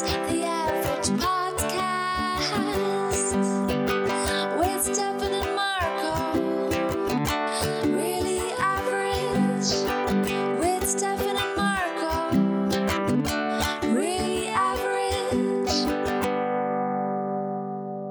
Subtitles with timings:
[0.00, 0.57] The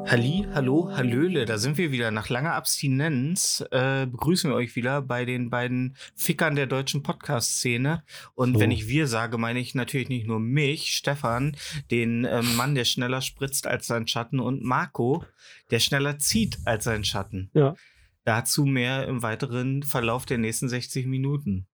[0.10, 2.12] Halli, hallo, hallöle, da sind wir wieder.
[2.12, 8.04] Nach langer Abstinenz äh, begrüßen wir euch wieder bei den beiden Fickern der deutschen Podcast-Szene.
[8.34, 8.60] Und So.
[8.60, 11.58] wenn ich wir sage, meine ich natürlich nicht nur mich, Stefan,
[11.92, 15.26] den äh, Mann, der schneller spritzt als sein Schatten, und Marco,
[15.72, 17.50] der schneller zieht als sein Schatten.
[17.54, 17.76] Ja.
[18.24, 21.68] Dazu mehr im weiteren Verlauf der nächsten 60 Minuten.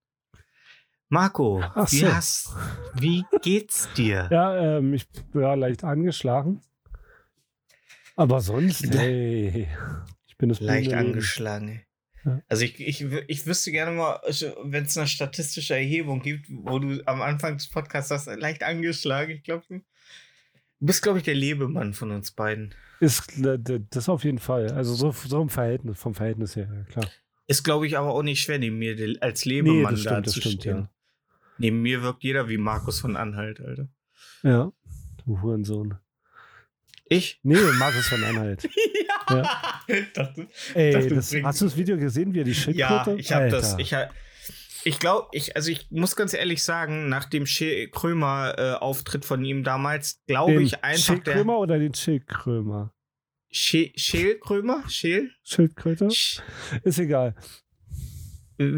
[1.10, 2.14] Marco, Ach wie, so.
[2.14, 2.56] hast,
[2.96, 4.28] wie geht's dir?
[4.32, 6.62] Ja, ähm, ich war leicht angeschlagen.
[8.16, 9.68] Aber sonst, hey,
[10.28, 11.00] ich bin das Leicht Leben.
[11.00, 11.82] angeschlagen.
[12.26, 12.42] Ja.
[12.48, 14.22] Also ich, ich, ich wüsste gerne mal,
[14.64, 19.32] wenn es eine statistische Erhebung gibt, wo du am Anfang des Podcasts sagst, leicht angeschlagen.
[19.32, 19.82] Ich glaube, du
[20.80, 22.74] bist, glaube ich, der Lebemann von uns beiden.
[23.00, 23.42] Ist
[23.90, 24.72] das auf jeden Fall.
[24.72, 27.10] Also so, so im Verhältnis, vom Verhältnis her, ja, klar.
[27.48, 30.64] Ist, glaube ich, aber auch nicht schwer, neben mir als Lebemann das stimmt, das stimmt,
[30.64, 30.90] ja.
[31.58, 33.90] Neben mir wirkt jeder wie Markus von Anhalt, Alter.
[34.44, 34.72] Ja,
[35.26, 35.96] du Hurensohn.
[37.06, 37.40] Ich?
[37.44, 38.68] Nee, Markus von Anhalt.
[39.30, 39.44] ja.
[40.14, 43.20] Dachte, Ey, dachte, das, hast du das Video gesehen, wie er die Ja, Schildkröte?
[43.20, 43.78] ich habe das.
[43.78, 43.94] Ich,
[44.86, 50.22] ich glaube, ich, also ich muss ganz ehrlich sagen, nach dem Krömer-Auftritt von ihm damals,
[50.28, 51.24] glaube den ich einfach der.
[51.34, 52.94] Schildkrömer oder den Schildkrömer?
[53.56, 54.84] Schä Schäl Krömer?
[54.90, 55.30] Schäl?
[55.44, 56.10] Schildkröte?
[56.10, 56.42] Sch
[56.84, 57.36] Ist egal.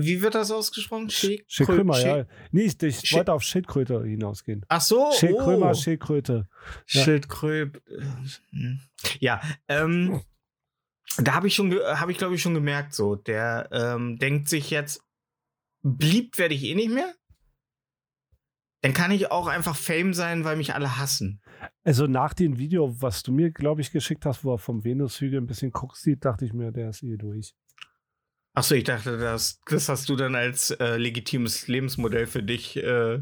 [0.04, 1.10] Wie wird das ausgesprochen?
[1.10, 2.26] Schä Schildkrömer, ja.
[2.52, 4.66] Nee, ich, ich wollte auf Schildkröte hinausgehen.
[4.68, 5.12] Ach so.
[5.12, 5.74] Schildkrömer, oh.
[5.74, 6.48] Schildkröte.
[6.90, 7.04] Ja.
[7.04, 7.82] Schildkröb.
[7.88, 8.78] äh,
[9.20, 10.22] Ja, ähm,
[11.18, 14.70] da habe ich schon, habe ich glaube ich schon gemerkt, so, der ähm, denkt sich
[14.70, 15.02] jetzt,
[15.82, 17.14] beliebt werde ich eh nicht mehr.
[18.82, 21.42] Dann kann ich auch einfach Fame sein, weil mich alle hassen.
[21.84, 25.40] Also nach dem Video, was du mir, glaube ich, geschickt hast, wo er vom Venushügel
[25.40, 27.56] ein bisschen Koks sieht, dachte ich mir, der ist eh durch.
[28.56, 33.22] Achso, ich dachte, das, das hast du dann als äh, legitimes Lebensmodell für dich äh,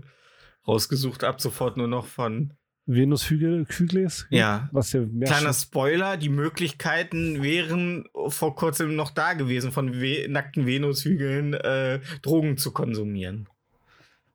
[0.68, 2.54] rausgesucht, ab sofort nur noch von.
[2.86, 4.28] Venushügel, Kügles?
[4.30, 4.70] Ja.
[4.72, 10.68] Was ja Kleiner Spoiler, die Möglichkeiten wären vor kurzem noch da gewesen, von We nackten
[10.68, 13.48] Venushügeln äh, Drogen zu konsumieren.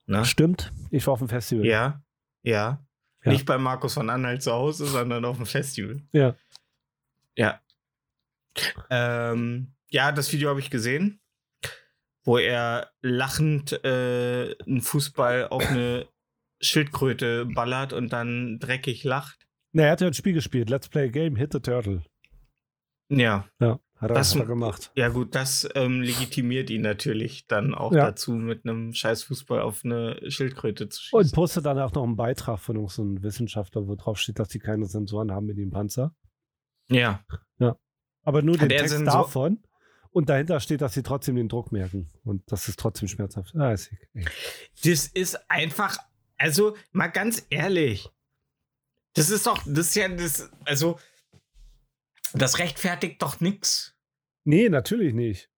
[0.06, 0.24] Ne?
[0.24, 0.72] Stimmt.
[0.90, 1.66] Ich war auf dem Festival.
[1.66, 2.02] Ja,
[2.42, 2.84] ja,
[3.24, 3.32] Ja.
[3.32, 6.00] Nicht bei Markus von Anhalt zu Hause, sondern auf dem Festival.
[6.12, 6.34] Ja.
[7.36, 7.60] Ja.
[8.90, 11.20] Ähm, ja, das Video habe ich gesehen,
[12.24, 16.08] wo er lachend äh, einen Fußball auf eine
[16.60, 19.46] Schildkröte ballert und dann dreckig lacht.
[19.72, 20.70] Na, er hat ja ein Spiel gespielt.
[20.70, 22.02] Let's play a game, hit the turtle.
[23.10, 24.90] Ja, Ja, hat er, Das- hat er gemacht.
[24.94, 28.06] ja gut, das ähm, legitimiert ihn natürlich dann auch Ja.
[28.06, 31.34] dazu, mit einem scheiß Fußball auf eine Schildkröte zu Und schießen.
[31.34, 34.48] postet dann auch noch einen Beitrag von uns, so einem Wissenschaftler, wo drauf steht, dass
[34.48, 36.14] die keine Sensoren haben in dem Panzer.
[36.90, 37.24] ja,
[38.24, 39.62] Aber nur Hat den Text Sensor- davon.
[40.18, 42.10] Und dahinter steht, dass sie trotzdem den Druck merken.
[42.24, 43.54] Und das ist trotzdem schmerzhaft.
[43.54, 43.92] Ah, ist
[44.82, 45.96] das ist einfach,
[46.36, 48.10] also mal ganz ehrlich,
[49.14, 50.98] das ist doch, das ist ja das, also
[52.32, 53.94] das rechtfertigt doch nix,
[54.42, 55.52] Nee, natürlich nicht.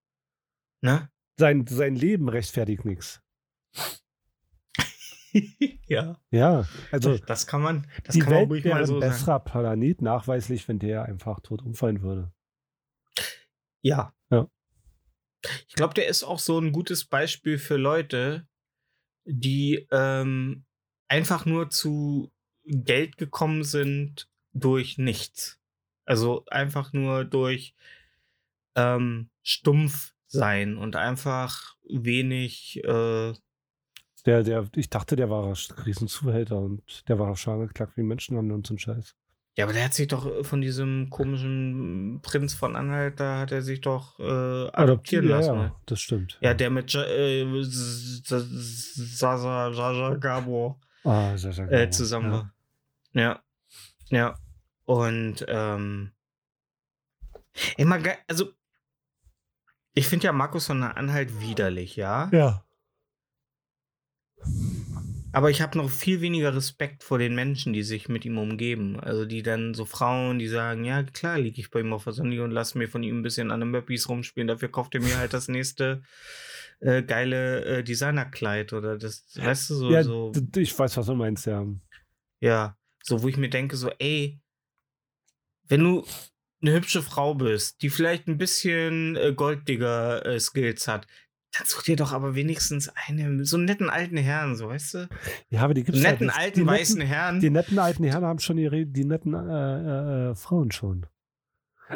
[0.81, 1.09] ne?
[1.37, 3.19] Sein, sein Leben rechtfertigt nichts.
[5.87, 8.85] ja, Ja, also das kann man, das die kann man Welt ruhig wäre mal ein
[8.85, 9.11] so sagen.
[9.11, 12.31] besserer Planet, nachweislich, wenn der einfach tot umfallen würde.
[13.81, 14.13] Ja.
[15.67, 18.47] Ich glaube, der ist auch so ein gutes Beispiel für Leute,
[19.25, 20.65] die ähm,
[21.07, 22.31] einfach nur zu
[22.65, 25.59] Geld gekommen sind durch nichts.
[26.05, 27.75] Also einfach nur durch
[28.75, 32.83] ähm, stumpf sein und einfach wenig.
[32.83, 33.33] Äh,
[34.25, 35.53] Der, der, ich dachte, der war
[35.85, 39.15] Riesenzuhälter und der war auch schon angeklagt wie Menschenhandel und so ein Scheiß.
[39.57, 43.61] Ja, aber der hat sich doch von diesem komischen Prinz von Anhalt, da hat er
[43.61, 45.55] sich doch äh, adoptieren ja, lassen.
[45.55, 46.37] ja, das stimmt.
[46.41, 47.45] Ja, der mit äh,
[48.23, 51.91] Sasa Jaja Gabor Ah, sehr, sehr äh, genau.
[51.91, 52.53] zusammen war.
[53.13, 53.41] Ja.
[54.09, 54.37] Ja.
[54.85, 56.11] Und ähm,
[57.77, 58.51] immer geil, also
[59.93, 62.29] ich finde ja Markus von Anhalt widerlich, ja.
[62.31, 62.63] Ja.
[65.33, 68.99] Aber ich habe noch viel weniger Respekt vor den Menschen, die sich mit ihm umgeben.
[68.99, 72.13] Also die dann so Frauen, die sagen, ja klar, liege ich bei ihm auf der
[72.13, 74.47] Sonne und lass mir von ihm ein bisschen an den Möppis rumspielen.
[74.47, 76.03] Dafür kauft er mir halt das nächste
[76.81, 81.15] äh, geile äh, Designerkleid oder das, weißt du, so, ja, so ich weiß, was du
[81.15, 81.65] meinst, ja.
[82.39, 84.39] Ja, so wo ich mir denke, so, ey,
[85.67, 86.05] wenn du
[86.61, 91.07] eine hübsche Frau bist, die vielleicht ein bisschen äh, Golddigger-Skills hat,
[91.57, 95.09] Dann such dir doch aber wenigstens eine, so einen netten alten Herrn, so weißt du?
[95.49, 96.37] Ja, aber die gibt's einen halt netten nicht.
[96.39, 97.39] alten die weißen netten, Herrn.
[97.41, 101.05] Die netten alten Herren haben schon ihre, die netten äh, äh, äh, Frauen schon.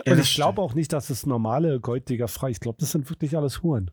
[0.06, 2.50] Ja, Und ich glaube auch nicht, dass es normale Golddigger frei.
[2.50, 3.92] Ich glaube, das sind wirklich alles Huren.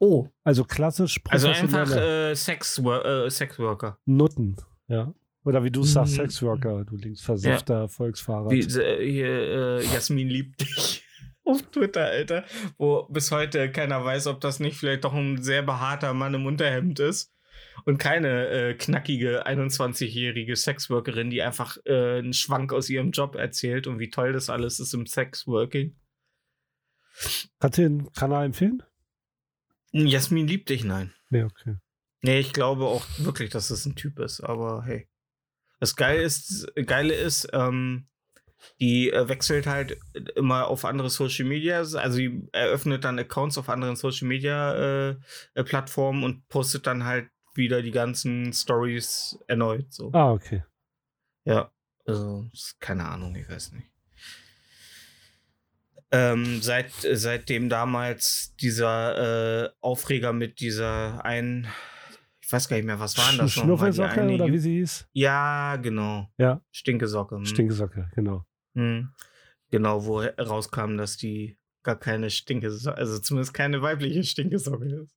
[0.00, 0.26] Oh.
[0.42, 3.98] Also klassisch Also einfach äh, Sex, äh, Sexworker.
[4.06, 4.56] Nutten,
[4.88, 5.14] ja.
[5.44, 6.16] Oder wie du sagst, Mhm.
[6.22, 8.50] Sexworker, du linksversiffter Volksfahrer.
[8.50, 11.01] Wie, äh, hier, äh, Jasmin liebt dich.
[11.44, 12.44] Auf Twitter, Alter.
[12.78, 16.46] Wo bis heute keiner weiß, ob das nicht vielleicht doch ein sehr behaarter Mann im
[16.46, 17.32] Unterhemd ist.
[17.84, 23.86] Und keine äh, knackige 21-jährige Sexworkerin, die einfach äh, einen Schwank aus ihrem Job erzählt
[23.86, 25.96] und wie toll das alles ist im Sexworking.
[27.58, 28.82] Kannst du den Kanal empfehlen?
[29.92, 31.12] Jasmin liebt dich, nein.
[31.30, 31.76] Nee, okay.
[32.22, 35.08] Nee, ich glaube auch wirklich, dass es ein Typ ist, aber hey.
[35.80, 38.06] Das Geile ist, Geile ist, ähm,
[38.80, 39.98] die äh, wechselt halt
[40.36, 44.74] immer auf andere Social Media, also die eröffnet dann Accounts auf anderen Social Media
[45.10, 45.16] äh,
[45.54, 49.92] äh, Plattformen und postet dann halt wieder die ganzen Stories erneut.
[49.92, 50.10] So.
[50.12, 50.64] Ah, okay.
[51.44, 51.70] Ja,
[52.06, 52.46] also
[52.80, 53.88] keine Ahnung, ich weiß nicht.
[56.14, 61.66] Ähm, seit, seitdem damals dieser äh, Aufreger mit dieser einen,
[62.40, 63.52] ich weiß gar nicht mehr, was waren das?
[63.52, 65.08] Schnuffelsocke oder wie sie hieß?
[65.14, 66.28] Ja, genau.
[66.36, 66.60] Ja.
[66.70, 67.36] Stinkesocke.
[67.36, 67.46] hm.
[67.46, 68.44] Stinkesocke, genau.
[68.74, 69.12] Hm.
[69.70, 75.16] Genau, wo rauskam, dass die gar keine Stinkesocke, also zumindest keine weibliche Stinkesocke ist.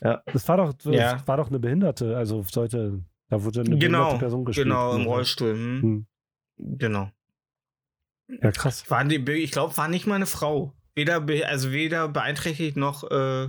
[0.00, 1.26] Das war doch, das Ja.
[1.26, 4.66] war doch eine Behinderte, also sollte, da wurde eine Genau, behinderte Person gespielt.
[4.66, 5.06] genau, im Mhm.
[5.06, 5.52] Rollstuhl.
[5.54, 6.06] Hm.
[6.58, 7.10] Genau.
[8.28, 8.88] Ja, krass.
[8.90, 10.74] War die, ich glaube, war nicht mal eine Frau.
[10.94, 13.48] Weder, also weder beeinträchtigt noch äh,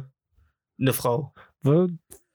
[0.80, 1.34] eine Frau.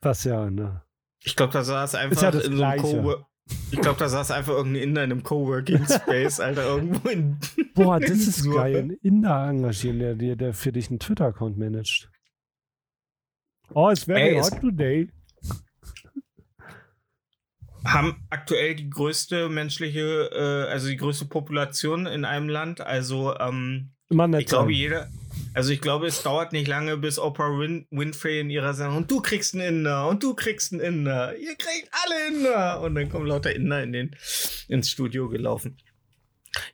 [0.01, 0.83] Was ja, ne?
[1.25, 2.97] Ich glaube, da saß einfach ja das in so einem Gleiche.
[2.99, 3.27] Cowork.
[3.71, 7.39] Ich glaube, da saß einfach irgendein Inder in einem Coworking Space, Alter, irgendwo in.
[7.75, 8.53] Boah, das ist So.
[8.53, 8.77] geil.
[8.77, 12.11] Ein Inder engagieren, der, der, der für dich einen Twitter-Account managt.
[13.75, 15.11] Oh, it's very Ey, hot today.
[17.85, 22.81] haben aktuell die größte menschliche, äh, also die größte Population in einem Land.
[22.81, 25.09] Also, ähm, Immer ich glaube, jeder.
[25.59, 29.11] Also, ich glaube, es dauert nicht lange, bis Oprah Win Winfrey in ihrer Sendung und
[29.11, 31.37] du kriegst einen Inder und du kriegst einen Inder.
[31.37, 32.81] Ihr kriegt alle Inder.
[32.81, 34.17] Und dann kommen lauter Inder in den,
[34.69, 35.77] ins Studio gelaufen.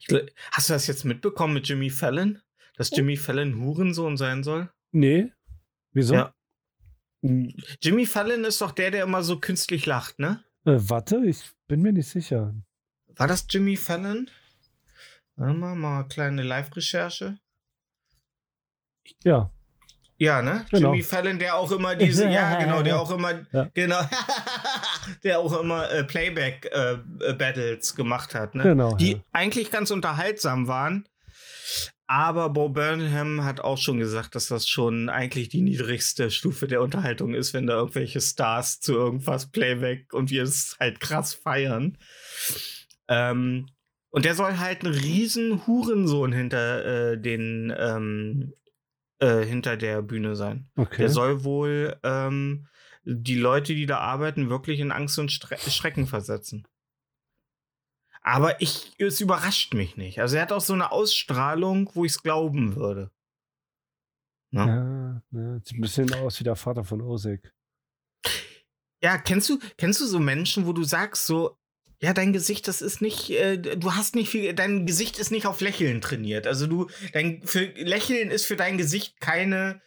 [0.01, 2.41] Ich, glaub- hast du das jetzt mitbekommen mit Jimmy Fallon?
[2.77, 4.71] Dass Jimmy Fallon Hurensohn sein soll?
[4.93, 5.33] Nee.
[5.93, 6.15] Wieso?
[6.15, 6.35] Ja.
[7.81, 10.45] Jimmy Fallon ist doch der, der immer so künstlich lacht, ne?
[10.67, 12.55] Äh, warte, ich bin mir nicht sicher.
[13.17, 14.29] War das Jimmy Fallon?
[15.37, 17.39] Warte mal, mal eine kleine Live-Recherche.
[19.25, 19.51] Ja.
[20.17, 20.65] Ja, ne?
[20.71, 20.93] Genau.
[20.93, 23.69] Jimmy Fallon, der auch immer diese, ja, genau, der auch immer, Ja.
[23.75, 24.01] genau,
[25.25, 28.63] der auch immer äh, Playback-Battles gemacht hat, ne?
[28.63, 28.95] Genau.
[28.97, 29.19] Die ja.
[29.33, 31.09] eigentlich ganz unterhaltsam waren.
[32.07, 36.83] Aber Bo Burnham hat auch schon gesagt, dass das schon eigentlich die niedrigste Stufe der
[36.83, 41.97] Unterhaltung ist, wenn da irgendwelche Stars zu irgendwas Playback und wir es halt krass feiern.
[43.09, 43.69] Ähm,
[44.11, 48.53] und der soll halt einen riesen Hurensohn hinter äh, den ähm,
[49.19, 50.71] äh, hinter der Bühne sein.
[50.77, 51.03] Okay.
[51.03, 52.67] Der soll wohl ähm,
[53.05, 56.67] die Leute, die da arbeiten, wirklich in Angst und Stre Schrecken versetzen.
[58.23, 60.21] Aber ich, es überrascht mich nicht.
[60.21, 63.11] Also er hat auch so eine Ausstrahlung, wo ich es glauben würde.
[64.51, 65.23] Ne?
[65.33, 67.53] ja, ja, sieht ein bisschen aus wie der Vater von Osek.
[69.03, 71.59] Ja, kennst du, kennst du so Menschen, wo du sagst so,
[72.05, 75.47] ja, dein Gesicht, das ist nicht, äh, du hast nicht viel, dein Gesicht ist nicht
[75.47, 76.47] auf Lächeln trainiert.
[76.47, 79.81] Also du, dein, für Lächeln ist für dein Gesicht keine,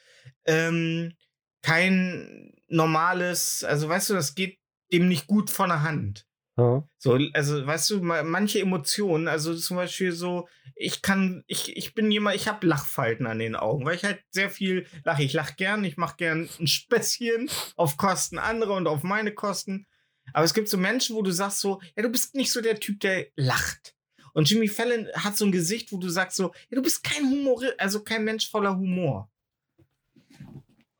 [0.45, 1.13] ähm,
[1.61, 4.57] kein normales, also weißt du, das geht
[4.91, 6.25] dem nicht gut von der Hand.
[6.57, 6.87] Ja.
[6.97, 11.93] So, also weißt du, ma- manche Emotionen, also zum Beispiel so, ich kann, ich, ich
[11.93, 15.21] bin jemand, ich habe Lachfalten an den Augen, weil ich halt sehr viel lache.
[15.21, 19.85] Ich lache gern, ich mache gern ein Späßchen auf Kosten anderer und auf meine Kosten.
[20.33, 22.79] Aber es gibt so Menschen, wo du sagst so, ja, du bist nicht so der
[22.79, 23.95] Typ, der lacht.
[24.33, 27.23] Und Jimmy Fallon hat so ein Gesicht, wo du sagst so, ja, du bist kein
[27.29, 29.31] Humor, also kein Mensch voller Humor.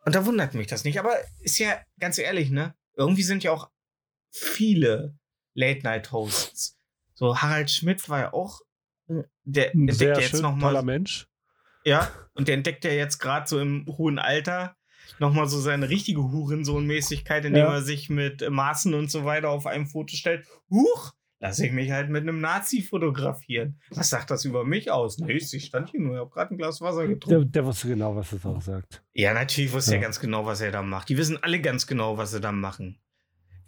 [0.06, 1.00] Und da wundert mich das nicht.
[1.00, 2.74] Aber ist ja ganz ehrlich, ne?
[2.96, 3.70] Irgendwie sind ja auch
[4.32, 5.18] viele
[5.54, 6.78] Late-Night-Hosts.
[7.14, 8.62] So Harald Schmidt war ja auch,
[9.10, 11.28] äh, der Ein entdeckt sehr ja jetzt schön, noch toller Mensch.
[11.84, 14.77] ja, und der entdeckt ja jetzt gerade so im hohen Alter
[15.20, 17.74] noch mal so seine richtige Hurensohn-Mäßigkeit, indem Ja.
[17.76, 20.46] er sich mit Maßen und so weiter auf einem Foto stellt.
[20.70, 23.80] Huch, lass ich mich halt mit einem Nazi fotografieren.
[23.92, 25.18] Was sagt das über mich aus?
[25.20, 27.42] Nee, ich stand hier nur, ich habe gerade ein Glas Wasser getrunken.
[27.42, 29.04] Der, der wusste genau, was es auch sagt.
[29.14, 29.98] Ja, natürlich wusste Ja.
[29.98, 31.10] er ganz genau, was er da macht.
[31.10, 33.00] Die wissen alle ganz genau, was sie da machen.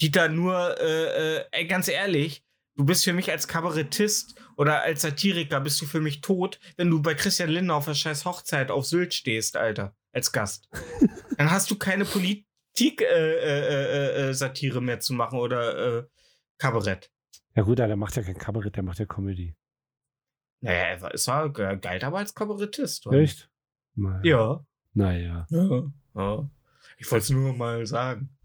[0.01, 2.43] Dieter, nur, äh, äh, ey, ganz ehrlich,
[2.75, 6.89] du bist für mich als Kabarettist oder als Satiriker bist du für mich tot, wenn
[6.89, 9.93] du bei Christian Lindner auf der scheiß Hochzeit auf Sylt stehst, Alter.
[10.19, 10.69] Als Gast.
[11.37, 16.03] Dann hast du keine Politik-Satire äh, äh, äh, Satire mehr zu machen oder äh,
[16.57, 17.11] Kabarett.
[17.55, 19.55] Ja gut, der macht ja kein Kabarett, der macht ja Comedy.
[20.61, 23.07] Naja, er war, es war galt aber als Kabarettist.
[23.07, 23.19] oder?
[23.19, 23.49] Echt?
[23.95, 24.21] Naja.
[24.23, 24.65] Ja.
[24.93, 25.47] Naja.
[25.49, 25.91] ja.
[26.15, 26.49] ja.
[26.97, 28.37] Ich wollte es nur mal sagen.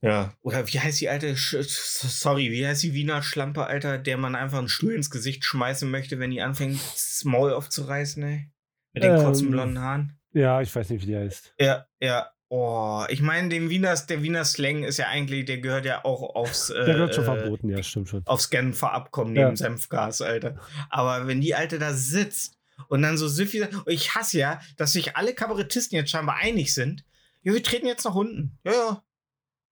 [0.00, 4.16] Ja, oder wie heißt die alte, Sch sorry, wie heißt die Wiener Schlampe, Alter, der
[4.16, 8.50] man einfach einen Stuhl ins Gesicht schmeißen möchte, wenn die anfängt, das Maul aufzureißen, ey?
[8.92, 9.50] Mit den kurzen Ähm.
[9.50, 10.18] blonden Haaren.
[10.32, 11.54] Ja, ich weiß nicht, wie der heißt.
[11.58, 12.28] Ja, ja.
[12.48, 16.34] Oh, ich meine, dem Wiener, der Wiener Slang ist ja eigentlich, der gehört ja auch
[16.34, 18.22] aufs, äh, Der wird schon äh, verboten, ja, stimmt schon.
[18.26, 19.44] aufs Genfer Abkommen Ja.
[19.44, 20.56] neben Senfgas, Alter.
[20.90, 22.58] Aber wenn die Alte da sitzt
[22.88, 27.04] und dann so süffig, ich hasse ja, dass sich alle Kabarettisten jetzt scheinbar einig sind.
[27.42, 28.58] Ja, wir treten jetzt nach unten.
[28.64, 29.02] Ja, ja.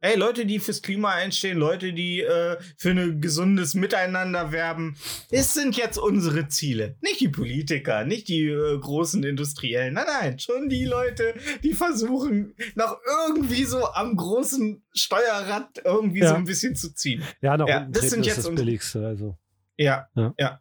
[0.03, 4.97] Ey, Leute, die fürs Klima einstehen, Leute, die äh, für ein gesundes Miteinander werben,
[5.31, 6.97] das sind jetzt unsere Ziele.
[7.03, 9.93] Nicht die Politiker, nicht die äh, großen Industriellen.
[9.93, 16.31] Nein, nein, schon die Leute, die versuchen, noch irgendwie so am großen Steuerrad irgendwie Ja.
[16.31, 17.23] so ein bisschen zu ziehen.
[17.43, 19.07] Ja, nach Ja, das sind ist jetzt das Billigste.
[19.07, 19.37] Also.
[19.77, 20.35] Ja, Ja.
[20.39, 20.61] ja,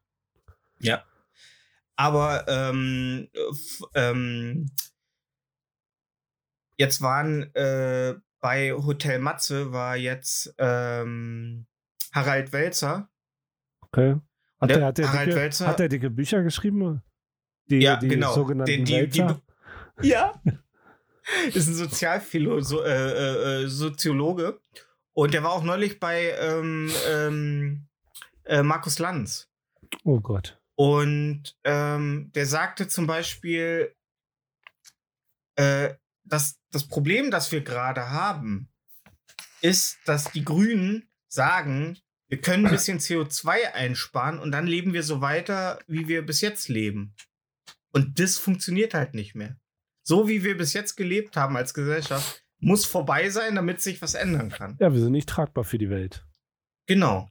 [0.80, 1.04] ja.
[1.96, 3.30] Aber ähm,
[3.94, 4.70] ähm,
[6.78, 11.66] jetzt waren äh, bei Hotel Matze war jetzt ähm,
[12.14, 13.10] Harald Welzer.
[13.82, 14.16] Okay.
[14.60, 17.02] Hat Der der, hat, der Harald dicke, Welzer- hat der dicke Bücher geschrieben?
[17.70, 18.34] Die, Ja, die genau.
[18.34, 20.08] sogenannten Die- die- die-?
[20.08, 20.42] Ja.
[21.54, 24.60] Ist ein Sozialphilo so, äh, äh, äh, Soziologe.
[25.14, 27.88] Und der war auch neulich bei ähm, ähm,
[28.46, 29.48] äh, Markus Lanz.
[30.04, 30.60] Oh Gott.
[30.76, 33.94] Und ähm, der sagte zum Beispiel,
[35.58, 35.94] äh,
[36.30, 38.70] dass das Problem, das wir gerade haben,
[39.62, 45.04] ist, dass die Grünen sagen, wir können ein bisschen CO2 einsparen und dann leben wir
[45.04, 47.16] so weiter, wie wir bis jetzt leben.
[47.92, 49.58] Und das funktioniert halt nicht mehr.
[50.04, 54.14] So wie wir bis jetzt gelebt haben als Gesellschaft, muss vorbei sein, damit sich was
[54.14, 54.78] ändern kann.
[54.80, 56.26] Ja, wir sind nicht tragbar für die Welt.
[56.88, 57.30] Genau.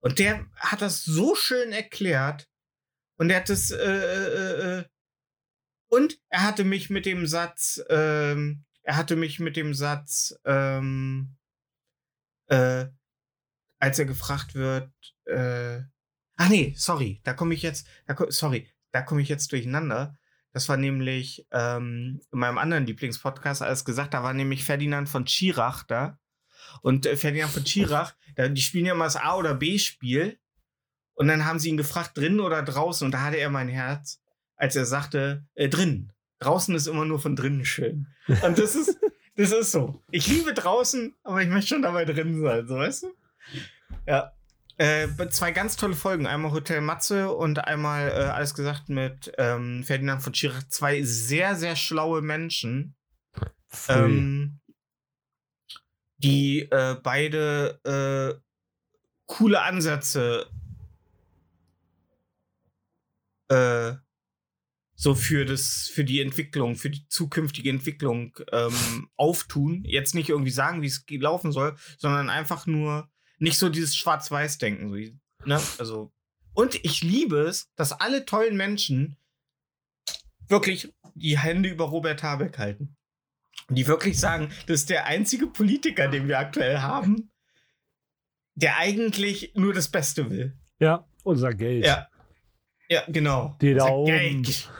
[0.00, 2.48] Und der hat das so schön erklärt.
[3.18, 4.84] Und er hat es, äh, äh, äh,
[5.88, 11.36] und er hatte mich mit dem Satz, ähm, er hatte mich mit dem Satz, ähm,
[12.46, 12.86] äh,
[13.78, 14.90] als er gefragt wird,
[15.26, 15.80] äh,
[16.36, 20.16] ach nee, sorry, da komme ich jetzt, da, sorry, da komme ich jetzt durcheinander.
[20.52, 25.26] Das war nämlich ähm, in meinem anderen Lieblingspodcast alles gesagt, da war nämlich Ferdinand von
[25.26, 26.18] Schirach da.
[26.82, 30.38] Und äh, Ferdinand von Schirach, da, die spielen ja immer das A- oder B-Spiel.
[31.14, 33.04] Und dann haben sie ihn gefragt, drinnen oder draußen.
[33.04, 34.22] Und da hatte er mein Herz,
[34.58, 36.12] als er sagte, äh, drinnen.
[36.40, 38.06] Draußen ist immer nur von drinnen schön.
[38.44, 38.98] Und das ist,
[39.36, 40.02] das ist so.
[40.10, 43.14] Ich liebe draußen, aber ich möchte schon dabei drin sein, so weißt du?
[44.06, 44.32] Ja.
[44.76, 46.26] Äh, zwei ganz tolle Folgen.
[46.26, 50.68] Einmal Hotel Matze und einmal äh, alles gesagt mit ähm, Ferdinand von Schirach.
[50.68, 52.94] Zwei sehr, sehr schlaue Menschen
[53.88, 54.60] ähm,
[56.18, 58.40] die äh, beide äh,
[59.26, 60.50] coole Ansätze
[63.48, 63.94] äh,
[65.00, 70.50] so für das für die Entwicklung für die zukünftige Entwicklung ähm, auftun jetzt nicht irgendwie
[70.50, 74.96] sagen wie es laufen soll sondern einfach nur nicht so dieses Schwarz-Weiß-Denken so,
[75.46, 75.60] ne?
[75.78, 76.12] also
[76.52, 79.16] und ich liebe es dass alle tollen Menschen
[80.48, 82.96] wirklich die Hände über Robert Habeck halten
[83.70, 87.30] die wirklich sagen, das ist der einzige Politiker, den wir aktuell haben,
[88.54, 90.56] der eigentlich nur das Beste will.
[90.80, 91.84] ja, unser Geld.
[91.84, 92.08] Ja.
[92.88, 93.54] Ja, genau.
[93.60, 94.42] Die da oben.
[94.42, 94.70] Geld.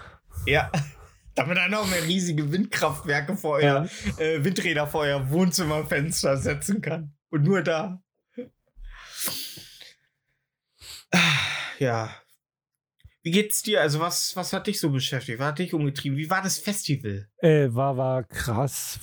[0.46, 0.70] Ja.
[1.34, 4.22] Damit er noch mehr riesige Windkraftwerke vor euer, Ja.
[4.24, 7.14] äh, Windräder vor euer Wohnzimmerfenster setzen kann.
[7.30, 8.02] Und nur da.
[11.78, 12.10] Ja.
[13.22, 13.80] Wie geht's dir?
[13.80, 15.38] Also, was, was hat dich so beschäftigt?
[15.38, 16.16] Was hat dich umgetrieben?
[16.18, 17.28] Wie war das Festival?
[17.38, 18.98] Äh, war, war krass.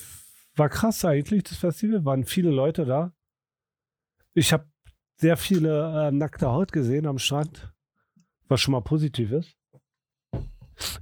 [0.55, 2.03] War krass eigentlich, das Festival.
[2.05, 3.13] Waren viele Leute da.
[4.33, 4.67] Ich habe
[5.17, 7.71] sehr viele äh, nackte Haut gesehen am Strand.
[8.47, 9.55] Was schon mal positiv ist.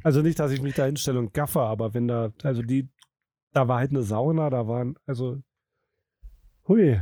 [0.04, 2.90] Also nicht, dass ich mich da hinstelle und gaffe, aber wenn da, also die,
[3.52, 5.42] da war halt eine Sauna, da waren, also,
[6.68, 7.02] hui.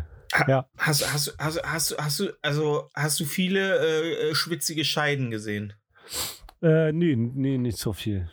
[0.78, 5.74] Hast, hast, hast, hast, hast du, also hast du viele äh, äh, schwitzige Scheiden gesehen?
[6.62, 8.30] Äh, nee, nee, nicht so viel.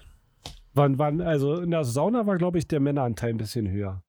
[0.74, 4.04] Wann, wann, also in der Sauna war, glaube ich, der Männeranteil ein bisschen höher.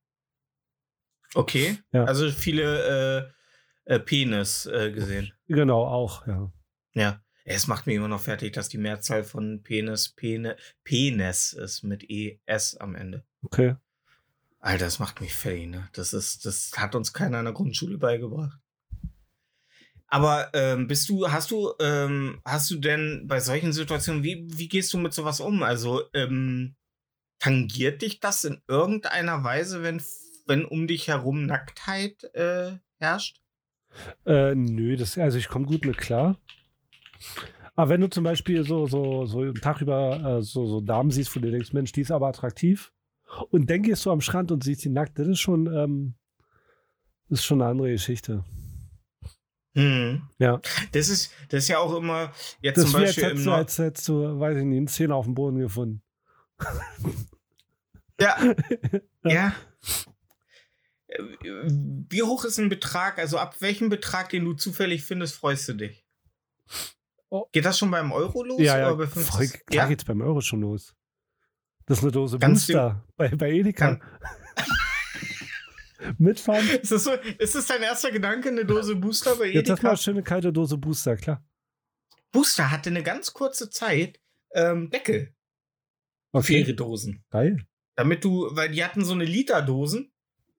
[1.34, 1.78] Okay.
[1.92, 2.04] Ja.
[2.04, 3.34] Also viele
[3.86, 5.34] äh, äh, Penis äh, gesehen.
[5.48, 6.52] Genau, auch, ja.
[6.94, 7.22] Ja.
[7.52, 12.08] Es macht mich immer noch fertig, dass die Mehrzahl von Penis Pene, Penis ist mit
[12.08, 13.26] ES am Ende.
[13.42, 13.76] Okay.
[14.60, 15.90] Alter, das macht mich fertig, ne?
[15.94, 18.60] Das ist, das hat uns keiner in der Grundschule beigebracht.
[20.06, 24.68] Aber ähm, bist du, hast du, ähm, hast du denn bei solchen Situationen, wie, wie
[24.68, 25.64] gehst du mit sowas um?
[25.64, 26.76] Also, ähm,
[27.40, 30.04] tangiert dich das in irgendeiner Weise, wenn,
[30.46, 33.42] wenn um dich herum Nacktheit äh, herrscht?
[34.28, 36.38] Äh, nö, das, also ich komme gut mit klar.
[37.76, 41.12] Aber wenn du zum Beispiel so, so, so einen Tag über äh, so, so Damen
[41.12, 42.92] siehst, wo du denkst, Mensch, die ist aber attraktiv.
[43.52, 46.16] Und dann gehst du am Strand und siehst die nackt, das ist schon, ähm,
[47.30, 48.44] das ist schon eine andere Geschichte.
[49.76, 50.24] Hm.
[50.40, 50.62] Ja.
[50.92, 53.78] Das ist, das ist ja auch immer jetzt Das zum Beispiel im hättest du, als
[53.78, 56.02] hättest du, weiß ich nicht, eine Szene auf dem Boden gefunden.
[58.22, 58.36] Ja.
[59.24, 59.56] ja.
[61.08, 61.24] Äh,
[62.10, 63.18] Wie hoch ist ein Betrag?
[63.18, 66.06] Also ab welchem Betrag, den du zufällig findest, freust du dich?
[67.30, 67.46] Oh.
[67.52, 68.60] Geht das schon beim Euro los?
[68.60, 69.34] Ja, ja, oder bei 50?
[69.36, 69.88] voll, klar ja?
[69.88, 70.96] geht's beim Euro schon los.
[71.86, 74.00] Das ist eine Dose Ganz Booster bei, bei Edeka.
[76.18, 76.68] Mitfahren.
[76.70, 79.88] Ist das, so, ist das dein erster Gedanke, eine Dose Booster bei Jetzt hast du
[79.88, 79.88] Edeka?
[79.88, 81.44] mal schöne kalte Dose Booster, klar.
[82.32, 84.20] Booster hatte eine ganz kurze Zeit
[84.54, 85.34] ähm, Deckel
[86.32, 87.24] für Okay, ihre Dosen.
[87.30, 87.66] geil.
[87.96, 90.12] Damit du, weil die hatten so eine Literdosen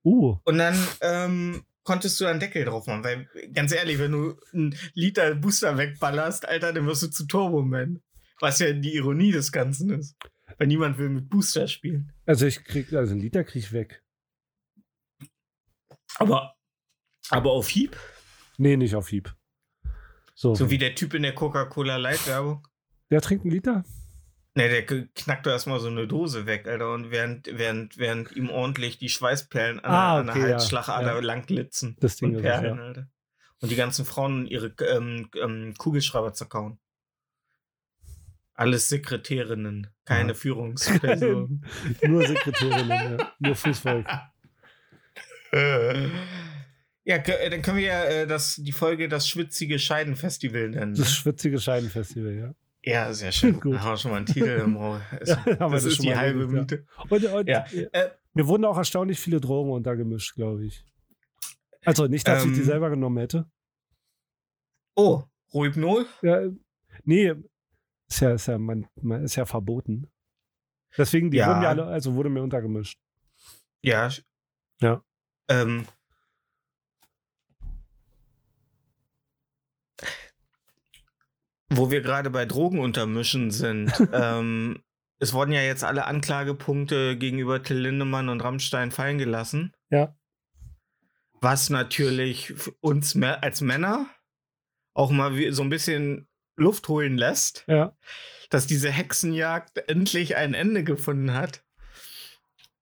[0.03, 3.05] Uh, und dann ähm, konntest du einen Deckel drauf machen.
[3.05, 8.03] Weil, ganz ehrlich, wenn du einen Liter Booster wegballerst, Alter, dann wirst du zu Turbo-Man.
[8.41, 10.17] Was ja die Ironie des Ganzen ist.
[10.59, 12.13] Weil niemand will mit Booster spielen.
[12.27, 14.03] also ich krieg, also einen Liter krieg ich weg.
[16.17, 16.55] Aber,
[17.29, 17.97] aber auf Hieb,
[18.61, 19.35] Nee, nicht auf Hieb.
[20.35, 22.69] So, so wie der Typ in der Coca-Cola Light-Werbung.
[23.11, 23.85] der trinkt einen Liter?
[24.55, 26.93] Ne, der knackt doch erstmal so eine Dose weg, Alter.
[26.93, 31.15] Und während, während, während ihm ordentlich die Schweißperlen an, Ah, der- an okay, der Halsschlagader
[31.15, 31.21] ja.
[31.21, 31.97] lang glitzen.
[32.01, 32.83] Das Ding und Perlen, ja.
[32.83, 33.09] Alter.
[33.61, 36.79] Und die ganzen Frauen ihre ähm, ähm, Kugelschreiber zerkauen.
[38.55, 40.35] Alles Sekretärinnen, keine Ja.
[40.35, 41.65] Führungspersonen.
[42.03, 43.33] Nur Sekretärinnen, ja.
[43.39, 44.07] nur Fußvolk.
[45.53, 50.95] ja, dann können wir ja äh, das, die Folge das schwitzige Scheidenfestival nennen.
[50.95, 51.15] Das Ne?
[51.15, 52.55] schwitzige Scheidenfestival, ja.
[52.83, 53.61] Ja, sehr schön.
[53.61, 53.75] Gut.
[53.75, 55.01] Da haben wir schon mal einen Titel im Raum.
[55.27, 55.37] Ja,
[55.69, 56.87] das ist schon die halbe Miete.
[57.09, 57.65] Und, und Ja.
[57.93, 60.85] Äh, mir wurden auch erstaunlich viele Drogen untergemischt, glaube ich.
[61.85, 62.65] Also nicht, dass ich die Ähm.
[62.65, 63.51] selber genommen hätte.
[64.95, 65.23] oh,
[65.53, 66.07] Rohypnol?
[66.23, 66.53] Ja, äh,
[67.05, 67.35] nee,
[68.09, 70.09] ist ja, ist ja, man, man ist ja verboten.
[70.97, 71.49] Deswegen, die Ja.
[71.49, 72.99] wurden ja alle, also wurde mir untergemischt.
[73.83, 74.11] Ja.
[74.81, 75.03] Ja.
[75.49, 75.87] Ähm,
[81.71, 84.83] wo wir gerade bei Drogen untermischen sind, ähm,
[85.19, 89.75] es wurden ja jetzt alle Anklagepunkte gegenüber Till Lindemann und Rammstein fallen gelassen.
[89.91, 90.15] Ja.
[91.43, 94.07] Was natürlich uns mä- als Männer
[94.95, 97.97] auch mal so ein bisschen Luft holen lässt Ja.
[98.51, 101.65] dass diese Hexenjagd endlich ein Ende gefunden hat.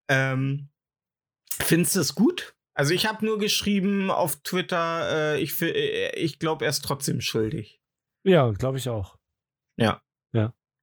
[0.09, 0.69] Ähm,
[1.61, 2.55] findest du es gut?
[2.73, 7.21] Also ich habe nur geschrieben auf Twitter, äh, ich, äh, ich glaube, er ist trotzdem
[7.21, 7.78] schuldig.
[8.23, 9.17] Ja, glaube ich auch.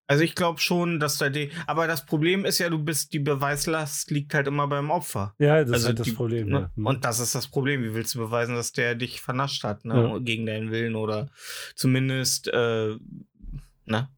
[0.09, 1.51] Also ich glaube schon, dass da die.
[1.67, 5.35] Aber das Problem ist ja, du bist, die Beweislast liegt halt immer beim Opfer.
[5.39, 6.49] Ja, das ist also halt das die, Problem.
[6.49, 6.61] Ne?
[6.61, 6.71] Ja.
[6.77, 6.87] Hm.
[6.87, 7.83] Und das ist das Problem.
[7.83, 9.95] Wie willst du beweisen, dass der dich vernascht hat, ne?
[9.95, 10.19] Ja.
[10.19, 11.29] Gegen deinen Willen oder
[11.75, 12.97] zumindest, äh,
[13.85, 14.09] ne?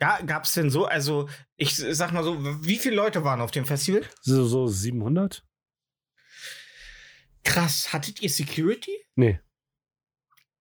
[0.00, 3.50] Ja, gab es denn so, also ich sag mal so, wie viele Leute waren auf
[3.50, 4.02] dem Festival?
[4.20, 5.44] so, so 700?
[7.44, 8.92] Krass, hattet ihr Security?
[9.14, 9.40] Nee.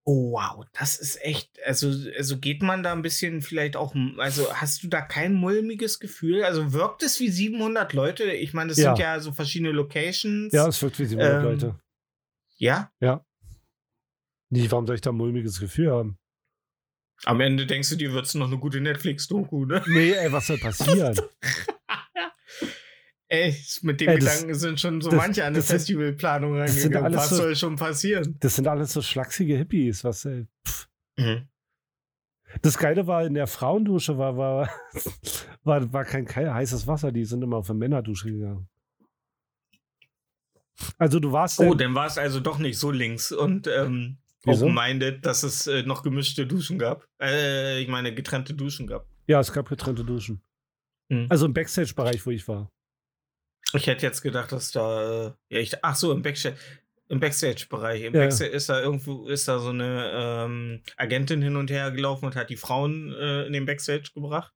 [0.10, 4.54] Oh, wow, das ist echt, also, also geht man da ein bisschen vielleicht auch, also
[4.54, 6.46] hast du da kein mulmiges Gefühl?
[6.46, 8.24] Also wirkt es wie 700 Leute?
[8.32, 8.96] Ich meine, das Ja.
[8.96, 10.54] sind ja so verschiedene Locations.
[10.54, 11.80] Ja, es wirkt wie 700 Ähm, Leute.
[12.56, 12.90] Ja?
[14.50, 16.18] Nee, warum soll ich da ein mulmiges Gefühl haben?
[17.26, 19.84] Am Ende denkst du dir, wird es noch eine gute Netflix-Doku, ne?
[19.90, 21.20] Nee, ey, was soll passieren?
[23.30, 27.14] Ey, mit dem Ey, das- Gedanken sind schon so das- manche an eine Festivalplanung reingegangen.
[27.16, 28.38] Was so- soll schon passieren?
[28.40, 30.04] Das sind alles so schlachsige Hippies.
[30.04, 30.88] Was, ey, pff.
[31.18, 31.48] Mhm.
[32.62, 34.70] Das Geile war, in der Frauendusche war, war,
[35.64, 37.12] war, war kein heißes Wasser.
[37.12, 38.70] Die sind immer auf eine Männerdusche gegangen.
[40.98, 45.26] Also du warst Oh, dann war es also doch nicht so links und ähm, open-minded,
[45.26, 47.08] dass es äh, noch gemischte Duschen gab.
[47.22, 49.08] Äh, ich meine, getrennte Duschen gab.
[49.26, 50.42] Ja, es gab getrennte Duschen.
[51.10, 51.26] Mhm.
[51.30, 52.72] Also im Backstage-Bereich, wo ich war.
[53.74, 55.28] Ich hätte jetzt gedacht, dass da.
[55.28, 56.56] Äh, ja, ich, ach so, im Backstage.
[57.10, 58.04] Im Backstage-Bereich.
[58.04, 58.22] Im Ja.
[58.22, 62.36] Backstage ist da irgendwo ist da so eine ähm, Agentin hin und her gelaufen und
[62.36, 64.54] hat die Frauen äh, in den Backstage gebracht.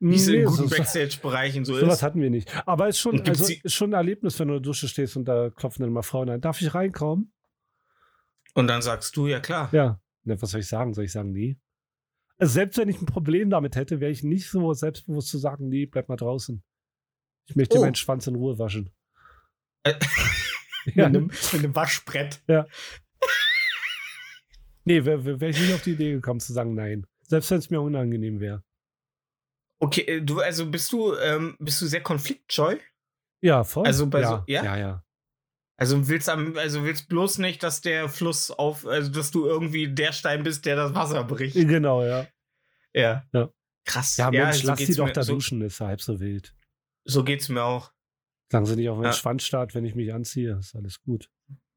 [0.00, 2.02] Wie es in Nee, guten so- Backstage-Bereichen so Sowas ist.
[2.02, 2.50] hatten wir nicht.
[2.66, 5.16] Aber es ist schon, also, ist schon ein Erlebnis, wenn du in der Dusche stehst
[5.18, 6.40] und da klopfen dann mal Frauen an.
[6.40, 7.30] Darf ich reinkommen?
[8.54, 9.68] Und dann sagst du, ja klar.
[9.72, 10.00] Ja.
[10.24, 10.94] Na, was soll ich sagen?
[10.94, 11.58] Soll ich sagen, nee?
[12.38, 15.68] Also selbst wenn ich ein Problem damit hätte, wäre ich nicht so selbstbewusst zu sagen,
[15.68, 16.62] nee, bleib mal draußen.
[17.46, 17.82] Ich möchte Oh.
[17.82, 18.90] meinen Schwanz in Ruhe waschen.
[19.84, 19.94] Äh,
[20.94, 22.40] ja, mit, einem, mit einem Waschbrett.
[24.84, 27.06] nee, wäre wär, ich nicht auf die Idee gekommen zu sagen, nein.
[27.22, 28.62] Selbst wenn es mir unangenehm wäre.
[29.80, 32.76] Okay, äh, du, also bist du, ähm, bist du sehr konfliktscheu?
[33.40, 33.86] Ja, voll.
[33.86, 34.64] Also bei ja, so- ja?
[34.64, 35.04] ja, ja.
[35.76, 39.92] Also willst am, also willst bloß nicht, dass der Fluss auf, also dass du irgendwie
[39.92, 41.54] der Stein bist, der das Wasser bricht.
[41.56, 42.28] Genau, ja.
[42.92, 43.24] Ja.
[43.32, 43.48] Ja.
[43.84, 44.16] Krass.
[44.16, 46.54] Ja, Mensch, so lass die geht's doch da so, duschen, ist halb so wild.
[47.04, 47.92] So geht's mir auch.
[48.50, 49.12] Sagen sie nicht auf meinen Ja.
[49.12, 50.58] Schwanz starrt, wenn ich mich anziehe.
[50.58, 51.30] Ist alles gut.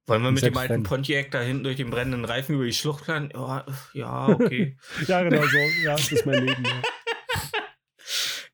[0.07, 0.83] Wollen wir mit dem alten.
[0.83, 3.31] Pontiac da hinten durch den brennenden Reifen über die Schlucht fahren?
[3.33, 4.77] Ja, ja, okay.
[5.07, 5.57] Ja, genau so.
[5.83, 6.63] Ja, das ist mein Leben.
[6.63, 6.81] Ja.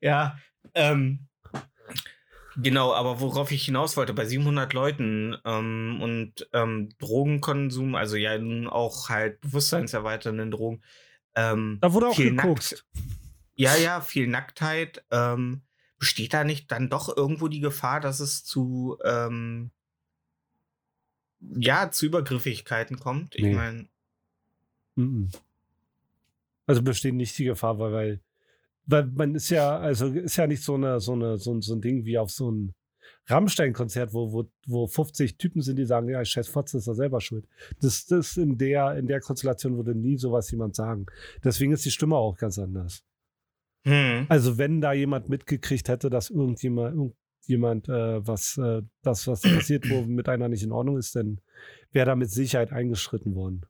[0.00, 0.38] ja,
[0.74, 1.26] ähm,
[2.56, 8.38] genau, aber worauf ich hinaus wollte, bei 700 Leuten ähm, und ähm, Drogenkonsum, also ja
[8.38, 10.82] nun auch halt bewusstseinserweiternden Drogen,
[11.34, 12.84] ähm, Da wurde auch Viel geguckt.
[13.54, 15.62] ja, ja, viel Nacktheit, ähm,
[16.02, 19.70] besteht da nicht dann doch irgendwo die Gefahr, dass es zu, ähm,
[21.40, 23.36] ja, zu Übergriffigkeiten kommt?
[23.36, 23.54] Ich Nee.
[23.54, 23.88] meine,
[24.96, 25.30] Mhm.
[26.66, 28.20] Also besteht nicht die Gefahr, weil, weil,
[28.86, 31.72] weil man ist ja, also ist ja nicht so eine, so eine, so ein, so
[31.76, 32.74] ein Ding wie auf so ein
[33.26, 37.20] Rammstein-Konzert, wo, wo, wo 50 Typen sind, die sagen, ja, scheiß Fotze ist er selber
[37.20, 37.46] schuld.
[37.80, 41.06] Das, das in der, in der Konstellation würde nie sowas jemand sagen.
[41.44, 43.04] Deswegen ist die Stimme auch ganz anders.
[43.84, 49.40] Hm, Also wenn da jemand mitgekriegt hätte, dass irgendjemand, irgendjemand äh, was, äh, das, was
[49.42, 51.40] passiert, wo mit einer nicht in Ordnung ist, dann
[51.90, 53.62] wäre da mit Sicherheit eingeschritten worden.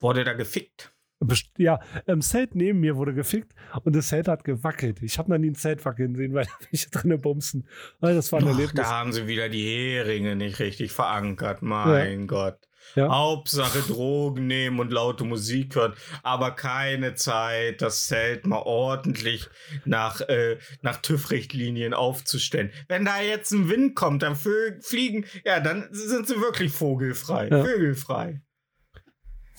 [0.00, 0.92] wurde da gefickt?
[1.22, 3.52] Best- Ja, im Zelt neben mir wurde gefickt
[3.84, 5.02] und das Zelt hat gewackelt.
[5.02, 7.68] Ich habe noch nie ein Zelt wackeln sehen, weil da welche drinne bumsen.
[8.00, 8.86] Also das war ein Och, Erlebnis.
[8.86, 12.56] da haben sie wieder die Heringe nicht richtig verankert, mein Gott.
[12.94, 13.08] Ja.
[13.08, 19.48] Hauptsache Drogen nehmen und laute Musik hören, aber keine Zeit, das Zelt mal ordentlich
[19.84, 22.70] nach, äh, nach TÜV-Richtlinien aufzustellen.
[22.88, 27.48] Wenn da jetzt ein Wind kommt, dann fliegen, ja, dann sind sie wirklich vogelfrei.
[27.48, 27.64] Ja.
[27.64, 28.40] Vögelfrei.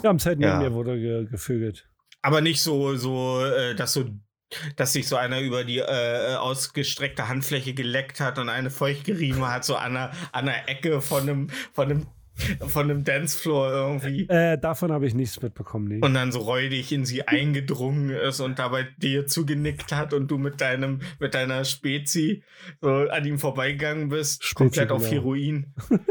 [0.04, 0.60] Ja, im Zelt neben Ja.
[0.60, 1.88] mir wurde ge gevögelt.
[2.22, 4.06] Aber nicht so, so, äh, dass so,
[4.76, 9.48] dass sich so einer über die äh, ausgestreckte Handfläche geleckt hat und eine feucht gerieben
[9.48, 12.08] hat, so an der, an der Ecke von einem, von einem,
[12.68, 14.28] von einem Dancefloor irgendwie.
[14.30, 15.88] Äh, davon habe ich nichts mitbekommen.
[15.88, 16.00] Nee.
[16.02, 20.38] Und dann so räudig in sie eingedrungen ist und dabei dir zugenickt hat und du
[20.38, 22.44] mit deinem, mit deiner Spezi
[22.82, 25.12] so an ihm vorbeigegangen bist, Spezi, komplett auf genau.
[25.24, 25.74] Heroin.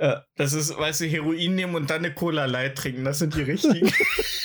[0.00, 3.04] Äh, Das ist, weißt du, Heroin nehmen und dann eine Cola Light trinken.
[3.04, 3.92] Das sind die richtigen.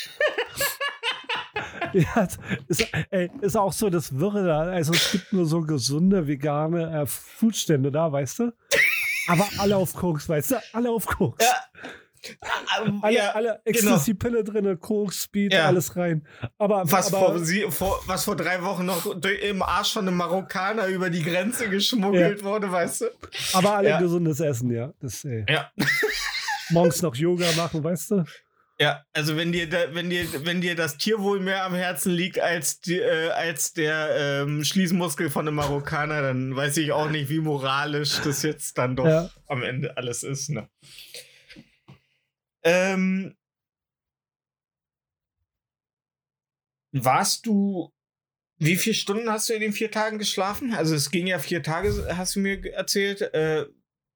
[2.16, 2.28] Ja,
[2.68, 4.60] ist, ey, ist auch so das Wirre da.
[4.64, 8.54] Also es gibt nur so gesunde, vegane äh, Foodstände da, weißt du?
[9.28, 10.56] Aber alle auf Koks, weißt du?
[10.74, 11.44] Alle auf Koks.
[11.46, 11.54] Ja.
[12.84, 13.94] Ähm, Alle, ja, alle genau.
[13.94, 15.68] Ecstasy-Pille drin, Koks, Speed, Ja.
[15.68, 16.26] alles rein.
[16.58, 20.08] Aber, was, aber vor, sie, vor, was vor drei Wochen noch durch, im Arsch von
[20.08, 23.06] einem Marokkaner über die Grenze geschmuggelt wurde, weißt du?
[23.54, 24.00] Aber alle Ja.
[24.00, 24.92] gesundes Essen, ja.
[25.00, 25.22] Das.
[25.24, 25.72] Ja.
[26.72, 28.26] Morgens noch Yoga machen, weißt du?
[28.78, 32.40] Ja, also wenn dir, da, wenn dir, wenn dir das Tierwohl mehr am Herzen liegt
[32.40, 37.30] als, die, äh, als der ähm, Schließmuskel von einem Marokkaner, dann weiß ich auch nicht,
[37.30, 39.30] wie moralisch das jetzt dann doch Ja.
[39.48, 40.50] am Ende alles ist.
[40.50, 40.68] Ne?
[42.64, 43.38] Ähm,
[46.92, 47.94] warst du,
[48.58, 50.74] wie viele Stunden hast du in den vier Tagen geschlafen?
[50.74, 53.22] Also es ging ja vier Tage, hast du mir erzählt.
[53.22, 53.68] Äh,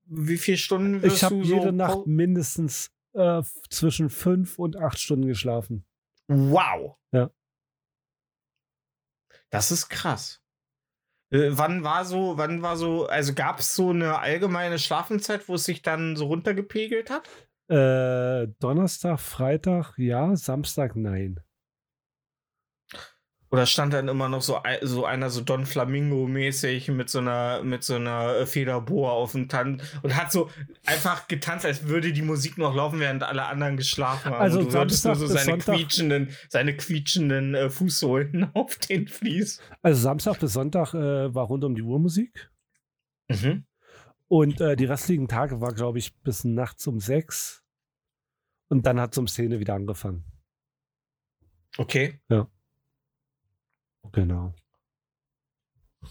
[0.05, 4.59] wie viele Stunden wirst Ich habe du jede so Nacht pro- mindestens äh, zwischen fünf
[4.59, 5.85] und acht Stunden geschlafen.
[6.27, 6.97] Wow.
[7.11, 7.31] Ja.
[9.49, 10.41] Das ist krass.
[11.31, 15.55] Äh, wann war so, wann war so, also gab es so eine allgemeine Schlafenszeit, wo
[15.55, 17.29] es sich dann so runtergepegelt hat?
[17.69, 21.39] Äh, Donnerstag, Freitag, ja, Samstag, nein.
[23.51, 27.83] Oder stand dann immer noch so, so einer so Don Flamingo-mäßig mit so einer, mit
[27.83, 30.51] so einer Federboa auf dem Tanz und hat so
[30.85, 34.41] einfach getanzt, als würde die Musik noch laufen, während alle anderen geschlafen haben.
[34.41, 39.07] Also und du hörtest nur so seine Sonntag- quietschenden, seine quietschenden äh, Fußsohlen auf den
[39.07, 39.59] Vlies.
[39.81, 42.51] Also Samstag bis Sonntag äh, war rund um die Uhr Musik.
[43.29, 43.65] Mhm.
[44.27, 47.63] Und äh, die restlichen Tage war, glaube ich, bis nachts um sechs.
[48.67, 50.23] Und dann hat so um Szene wieder angefangen.
[51.79, 52.19] Okay.
[54.11, 54.53] Genau.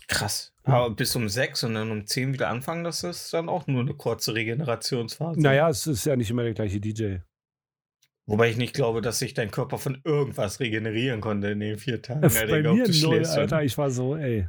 [0.07, 0.53] Krass.
[0.65, 3.81] Aber bis um sechs und dann um zehn wieder anfangen, das ist dann auch nur
[3.81, 5.41] eine kurze Regenerationsphase.
[5.41, 7.17] Naja, es ist ja nicht immer der gleiche DJ.
[8.27, 12.03] Wobei ich nicht glaube, dass sich dein Körper von irgendwas regenerieren konnte in den vier
[12.03, 12.25] Tagen.
[12.25, 13.25] Alter, bei mir null.
[13.25, 13.63] Alter.
[13.63, 14.47] Ich war so, ey.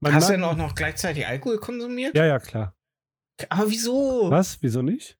[0.00, 2.16] Man Hast du denn auch noch gleichzeitig Alkohol konsumiert?
[2.16, 2.74] Ja, ja, klar.
[3.48, 4.28] Aber wieso?
[4.30, 4.60] Was?
[4.60, 5.16] Wieso nicht?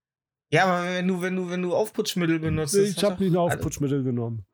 [0.51, 2.75] Ja, aber wenn du, wenn du, wenn du Aufputschmittel benutzt.
[2.75, 4.45] Ich habe nicht nur doch- Aufputschmittel genommen.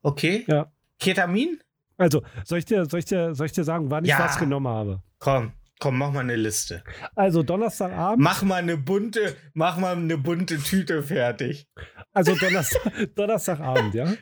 [0.00, 0.44] Okay.
[0.48, 0.72] Ja.
[0.98, 1.60] Ketamin?
[1.98, 4.20] Also, soll ich dir, soll ich dir, soll ich dir sagen, wann ich Ja.
[4.20, 5.02] was genommen habe?
[5.18, 5.52] Komm.
[5.80, 6.82] Komm, mach mal eine Liste.
[7.14, 8.20] Also Donnerstagabend.
[8.24, 11.68] Mach mal eine bunte, mach mal eine bunte Tüte fertig.
[12.12, 12.80] Also Donnerstag,
[13.14, 14.12] Donnerstagabend, ja.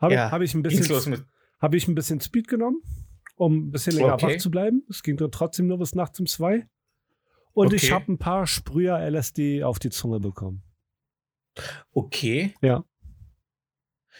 [0.00, 0.82] Habe Ja, hab ich, ein bisschen-
[1.76, 2.82] ich ein bisschen Speed genommen,
[3.36, 4.34] um ein bisschen länger Okay.
[4.34, 4.82] wach zu bleiben.
[4.90, 6.66] Es ging dann trotzdem nur bis nachts um zwei.
[7.52, 7.92] Und ich Okay.
[7.92, 10.64] habe ein paar Sprüher LSD auf die Zunge bekommen.
[11.92, 12.54] Okay.
[12.60, 12.84] Ja.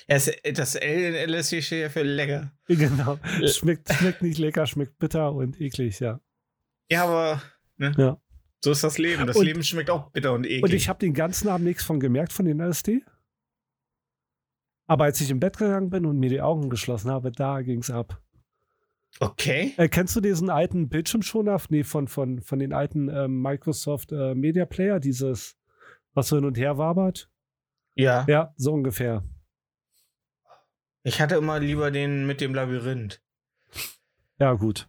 [0.07, 2.53] Es- das L steht ja für lecker.
[2.69, 3.19] Genau.
[3.41, 3.49] Äh.
[3.49, 6.21] Schmeckt, schmeckt nicht lecker, schmeckt bitter und eklig, ja.
[6.91, 7.43] Ja, aber
[7.77, 7.93] ne?
[7.97, 8.21] Ja.
[8.61, 9.27] so ist das Leben.
[9.27, 10.63] Das Und- Leben schmeckt auch bitter und eklig.
[10.63, 13.03] Und ich habe den ganzen Abend nichts von gemerkt von den LSD.
[14.87, 17.91] Aber als ich im Bett gegangen bin und mir die Augen geschlossen habe, da ging's
[17.91, 18.21] ab.
[19.21, 19.73] okay.
[19.77, 21.61] Äh, kennst du diesen alten Bildschirmschoner?
[21.69, 25.57] Nee, von, von, von den alten ähm, Microsoft äh, Media Player, dieses,
[26.15, 27.31] was so hin und her wabert?
[27.95, 28.25] Ja.
[28.29, 29.23] Ja, so ungefähr.
[31.05, 33.21] Ich hatte immer lieber den mit dem Labyrinth.
[34.39, 34.89] Ja, gut.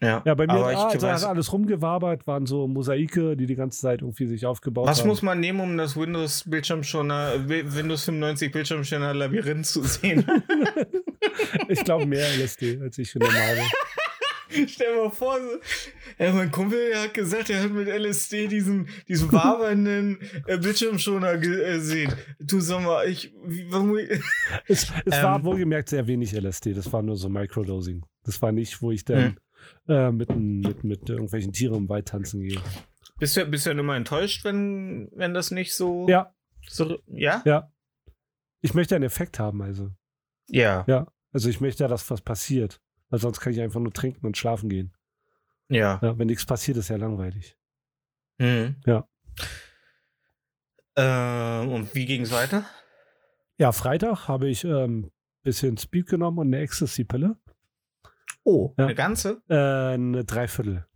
[0.00, 0.20] Ja.
[0.24, 3.80] Ja, bei mir ah, ich also hat alles rumgewabert, waren so Mosaike, die die ganze
[3.80, 5.08] Zeit irgendwie sich aufgebaut was haben.
[5.08, 10.26] muss man nehmen, um das Windows Bildschirmschoner, Wi- Windows 95 Bildschirmschoner Labyrinth zu sehen?
[11.68, 13.60] ich glaube mehr LSD, als ich genommen habe.
[14.68, 15.58] Stell dir mal vor, so,
[16.22, 22.12] ja, mein Kumpel hat gesagt, er hat mit LSD diesen, diesen wabernden äh, Bildschirmschoner gesehen.
[22.40, 23.32] Du sag mal, ich.
[23.44, 23.96] Wie, warum,
[24.66, 25.44] Es, es war Ähm.
[25.44, 28.04] wohlgemerkt sehr wenig LSD, das war nur so Microdosing.
[28.24, 29.38] Das war nicht, wo ich dann
[29.88, 32.60] äh, mit, mit, mit irgendwelchen Tieren im Wald tanzen gehe.
[33.18, 36.06] bist, du, bist du dann immer enttäuscht, wenn, wenn das nicht so.
[36.08, 36.34] Ja,
[36.68, 37.42] So, ja?
[37.44, 37.72] ja.
[38.60, 39.90] Ich möchte einen Effekt haben, also.
[40.48, 40.84] Ja.
[40.86, 41.06] Ja.
[41.32, 42.80] Also ich möchte ja, dass was passiert.
[43.12, 44.96] Weil sonst kann ich einfach nur trinken und schlafen gehen.
[45.68, 46.00] Ja.
[46.02, 47.58] Ja, wenn nichts passiert, ist ja langweilig.
[48.38, 48.76] Mhm.
[48.86, 49.06] Ja.
[50.96, 52.64] Ähm, und wie ging es weiter?
[53.58, 57.36] Ja, Freitag habe ich ein ähm, bisschen Speed genommen und eine Ecstasy-Pille.
[58.44, 58.86] Oh, Ja.
[58.86, 59.42] eine ganze?
[59.50, 60.86] Äh, eine Dreiviertel.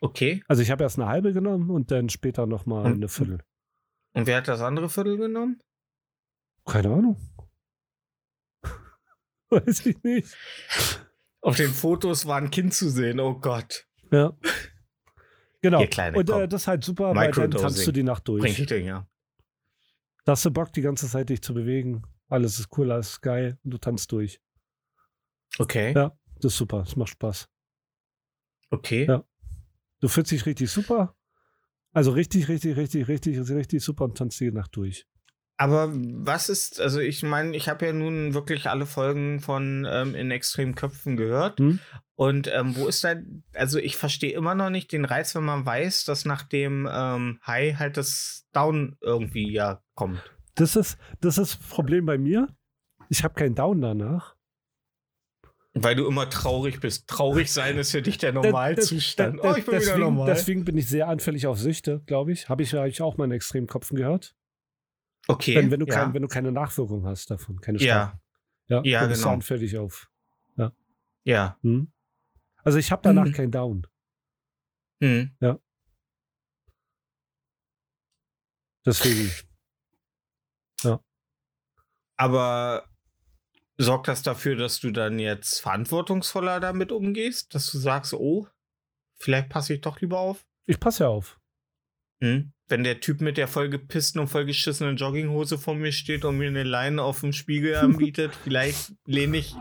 [0.00, 0.44] Okay.
[0.46, 3.40] Also ich habe erst eine halbe genommen und dann später nochmal eine Viertel.
[4.14, 5.60] Und wer hat das andere Viertel genommen?
[6.66, 7.16] Keine Ahnung.
[9.50, 10.36] Weiß ich nicht.
[11.42, 13.20] Auf den Fotos war ein Kind zu sehen.
[13.20, 13.86] Oh Gott.
[14.10, 14.36] Ja.
[15.60, 15.84] Genau.
[15.86, 18.56] Kleine, und äh, das ist halt super, weil dann tanzt du die Nacht Bring durch.
[18.56, 19.08] die Dinger.
[20.24, 22.02] Da hast du Bock, die ganze Zeit dich zu bewegen.
[22.28, 24.40] Alles ist cool, alles ist geil und du tanzt durch.
[25.58, 25.92] Okay.
[25.94, 26.16] Ja.
[26.36, 27.48] Das ist super, das macht Spaß.
[28.70, 29.06] Okay.
[29.06, 29.24] Ja.
[30.00, 31.14] Du fühlst dich richtig super.
[31.92, 35.06] Also richtig, richtig, richtig, richtig, richtig super und tanzt die Nacht durch.
[35.56, 40.14] Aber was ist, also ich meine, ich habe ja nun wirklich alle Folgen von ähm,
[40.14, 41.60] In extremen Köpfen gehört.
[41.60, 41.78] Hm?
[42.14, 43.14] Und ähm, wo ist da,
[43.54, 47.38] also ich verstehe immer noch nicht den Reiz, wenn man weiß, dass nach dem ähm,
[47.46, 50.22] High halt das Down irgendwie ja kommt.
[50.54, 52.48] Das ist das, ist das Problem bei mir.
[53.08, 54.36] Ich habe keinen Down danach.
[55.74, 57.08] Weil du immer traurig bist.
[57.08, 59.40] Traurig sein ist für dich der Normalzustand.
[59.42, 60.26] Oh, ich bin wieder deswegen, normal.
[60.26, 62.48] deswegen bin ich sehr anfällig auf Süchte, glaube ich.
[62.48, 64.34] Habe ich ja eigentlich auch mal in extremen Kopfen gehört.
[65.28, 65.54] Okay.
[65.56, 65.94] Wenn, wenn, du ja.
[65.94, 68.20] kein, wenn du keine Nachwirkung hast davon, keine ja,
[68.68, 68.88] starken.
[68.88, 69.34] Ja, dann bist du genau.
[69.34, 70.08] anfällig auf.
[71.24, 71.58] ja.
[71.62, 71.92] Hm?
[72.64, 73.32] Also ich habe danach Mhm.
[73.32, 73.86] keinen Down.
[75.00, 75.36] Hm.
[78.84, 79.30] Deswegen.
[82.16, 82.88] Aber
[83.78, 87.52] sorgt das dafür, dass du dann jetzt verantwortungsvoller damit umgehst?
[87.54, 88.46] Dass du sagst, oh,
[89.16, 90.46] vielleicht passe ich doch lieber auf?
[90.66, 91.40] Ich passe ja auf.
[92.20, 92.52] Hm?
[92.72, 96.62] Wenn der Typ mit der vollgepissten und vollgeschissenen Jogginghose vor mir steht und mir eine
[96.62, 99.54] Leine auf dem Spiegel anbietet, vielleicht lehne ich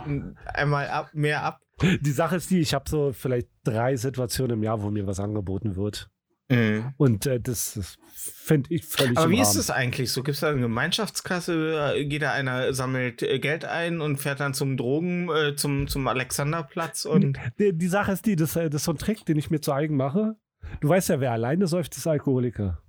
[0.54, 1.60] einmal ab, mehr ab.
[2.00, 5.19] Die Sache ist die, ich habe so vielleicht drei Situationen im Jahr, wo mir was
[5.19, 6.10] angeboten wird.
[6.50, 6.93] Mhm.
[6.95, 9.60] Und äh, das, das finde ich völlig Aber wie ist Rahmen.
[9.60, 10.24] es eigentlich so?
[10.24, 12.06] Gibt es da eine Gemeinschaftskasse?
[12.06, 16.08] Geht da einer, sammelt äh, Geld ein und fährt dann zum Drogen, äh, zum, zum
[16.08, 17.38] Alexanderplatz und.
[17.60, 19.60] Die, die Sache ist die, das, äh, das ist so ein Trick, den ich mir
[19.60, 20.38] zu eigen mache.
[20.80, 22.82] Du weißt ja, wer alleine säuft, ist Alkoholiker.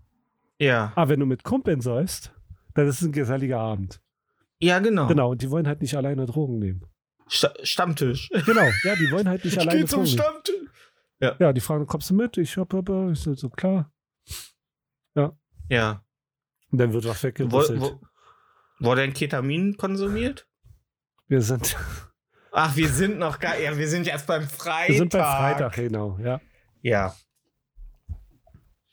[0.63, 0.93] Ja.
[0.95, 2.33] Aber wenn du mit Kumpeln säufst,
[2.75, 4.01] dann ist es ein geselliger Abend.
[4.61, 5.07] Ja, genau.
[5.09, 6.85] Genau, und die wollen halt nicht alleine Drogen nehmen.
[7.27, 8.29] Sta Stammtisch.
[8.47, 10.23] Genau, ja, die wollen halt nicht Ich alleine geh zum Drogen nehmen.
[10.23, 11.39] Stammtisch.
[11.39, 12.37] Ja, die fragen, kommst du mit?
[12.37, 13.11] Ich hab, hab, hab.
[13.13, 13.93] ich so, so klar.
[15.69, 16.05] Ja.
[16.71, 18.01] Und dann wird was Wo, wo,
[18.79, 20.47] wurde denn Ketamin konsumiert?
[21.29, 21.77] Wir sind,
[22.53, 23.59] Ach, wir sind noch gar.
[23.59, 24.89] Ja, wir sind jetzt beim Freitag.
[24.89, 26.41] wir sind bei Freitag, genau, ja.
[26.83, 27.15] Ja.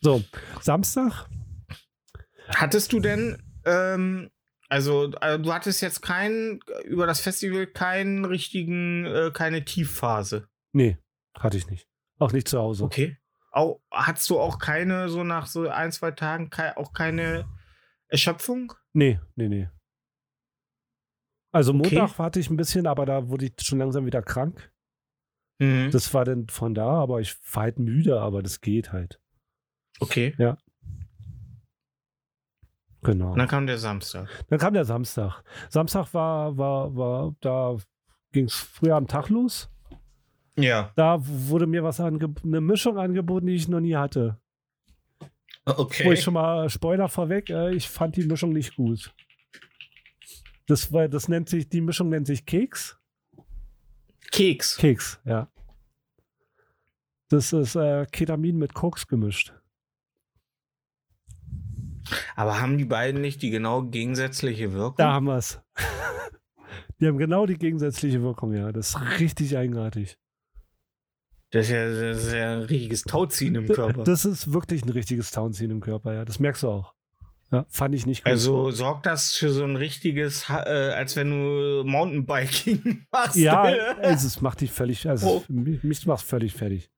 [0.01, 0.23] So,
[0.62, 1.27] Samstag?
[2.49, 4.29] Hattest du denn, ähm,
[4.67, 10.47] also, äh, du hattest jetzt keinen, über das Festival keinen richtigen, äh, keine Tiefphase.
[10.73, 10.97] Nee,
[11.38, 11.88] hatte ich nicht.
[12.19, 12.83] Auch nicht zu Hause.
[12.83, 13.17] Okay.
[13.51, 17.47] Auch, hattest du auch keine, so nach so ein, zwei Tagen, auch keine
[18.07, 18.73] Erschöpfung?
[18.93, 19.69] Nee, nee, nee.
[21.51, 21.95] Also Okay.
[21.97, 24.71] Montag hatte ich ein bisschen, aber da wurde ich schon langsam wieder krank.
[25.59, 25.89] Mhm.
[25.91, 29.19] Das war dann von da, aber ich war halt müde, aber das geht halt.
[29.99, 30.35] okay.
[33.01, 33.31] Genau.
[33.31, 34.27] Und dann kam der Samstag.
[34.49, 35.43] Dann kam der Samstag.
[35.69, 37.77] Samstag war, war, war, da
[38.31, 39.69] ging es früher am Tag los.
[40.57, 40.91] Ja.
[40.95, 44.38] Da wurde mir was eine Mischung angeboten, die ich noch nie hatte.
[45.65, 46.05] Okay.
[46.05, 49.13] Wo ich schon mal Spoiler vorweg, äh, ich fand die Mischung nicht gut.
[50.67, 52.97] Das war, das nennt sich, die Mischung nennt sich Keks.
[54.31, 54.77] Keks.
[54.77, 55.47] Keks, ja.
[57.29, 59.53] Das ist äh, Ketamin mit Koks gemischt.
[62.35, 64.95] Aber haben die beiden nicht die genau gegensätzliche Wirkung?
[64.97, 65.59] Da haben wir es.
[66.99, 68.71] die haben genau die gegensätzliche Wirkung, ja.
[68.71, 70.17] Das ist richtig eigenartig.
[71.51, 74.03] Das ist ja, das ist ja ein richtiges Tauziehen im Körper.
[74.03, 76.25] Das ist wirklich ein richtiges Townziehen im Körper, ja.
[76.25, 76.93] Das merkst du auch.
[77.51, 78.31] Ja, fand ich nicht gut.
[78.31, 83.37] also sorgt das für so ein richtiges, äh, als wenn du Mountainbiking machst.
[83.37, 85.43] ja, also es macht dich völlig, also Oh.
[85.47, 86.91] mich, macht völlig fertig.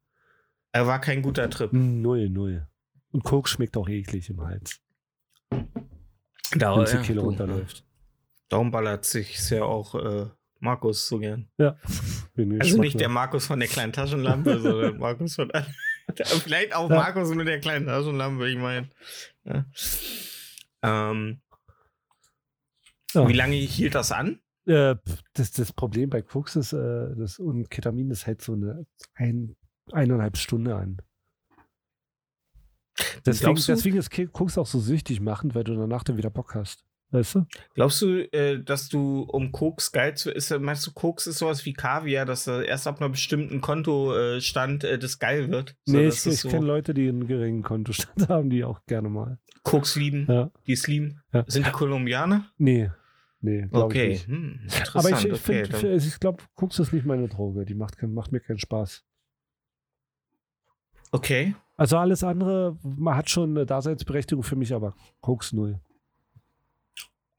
[0.74, 1.72] Er war kein guter Trip.
[1.72, 2.68] Null, null.
[3.12, 4.82] Und Koks schmeckt auch eklig im Hals,
[6.56, 7.86] Da, wenn die ja, runterläuft.
[8.50, 10.28] Darum ballert sich ja auch äh,
[10.60, 11.50] Markus so gern.
[11.58, 11.78] Ja.
[12.36, 13.10] Bin Also nicht der.
[13.10, 15.52] Markus von der kleinen Taschenlampe, sondern Markus von.
[16.44, 16.96] Vielleicht auch Ja.
[16.98, 18.90] Markus mit der kleinen Taschenlampe, ich meine.
[19.46, 19.66] Ja.
[20.84, 21.42] Ähm,
[23.14, 23.28] Ja.
[23.28, 24.40] Wie lange hielt das an?
[24.66, 24.96] Äh,
[25.34, 28.86] das, das Problem bei Koks ist, äh, das, und Ketamin ist halt so eine
[29.16, 29.56] ein,
[29.92, 30.98] eineinhalb Stunde an.
[33.26, 36.84] Deswegen, deswegen ist Koks auch so süchtig machend, weil du danach dann wieder Bock hast.
[37.14, 37.46] Weißt du?
[37.74, 41.66] Glaubst du, äh, dass du um Koks geil zu ist, meinst du, Koks ist sowas
[41.66, 45.76] wie Kaviar, dass er erst ab einer bestimmten Kontostand äh, das geil wird?
[45.86, 49.10] So, nee, ich, ich so kenne Leute, die einen geringen Kontostand haben, die auch gerne
[49.10, 49.40] mal.
[49.64, 50.52] Koks lieben, Ja.
[50.68, 51.22] die es lieben.
[51.34, 51.44] Ja.
[51.48, 52.46] Sind die Kolumbianer?
[52.58, 52.90] Nee.
[53.42, 54.12] Nee, Okay.
[54.12, 54.28] ich.
[54.28, 54.96] Hm, interessant.
[54.96, 57.66] Aber ich, ich, okay, find- ich glaube, Koks ist nicht meine Droge.
[57.66, 59.04] Die macht, macht mir keinen Spaß.
[61.12, 61.56] Okay.
[61.78, 65.80] Also alles andere, man hat schon eine Daseinsberechtigung für mich, aber Koks null.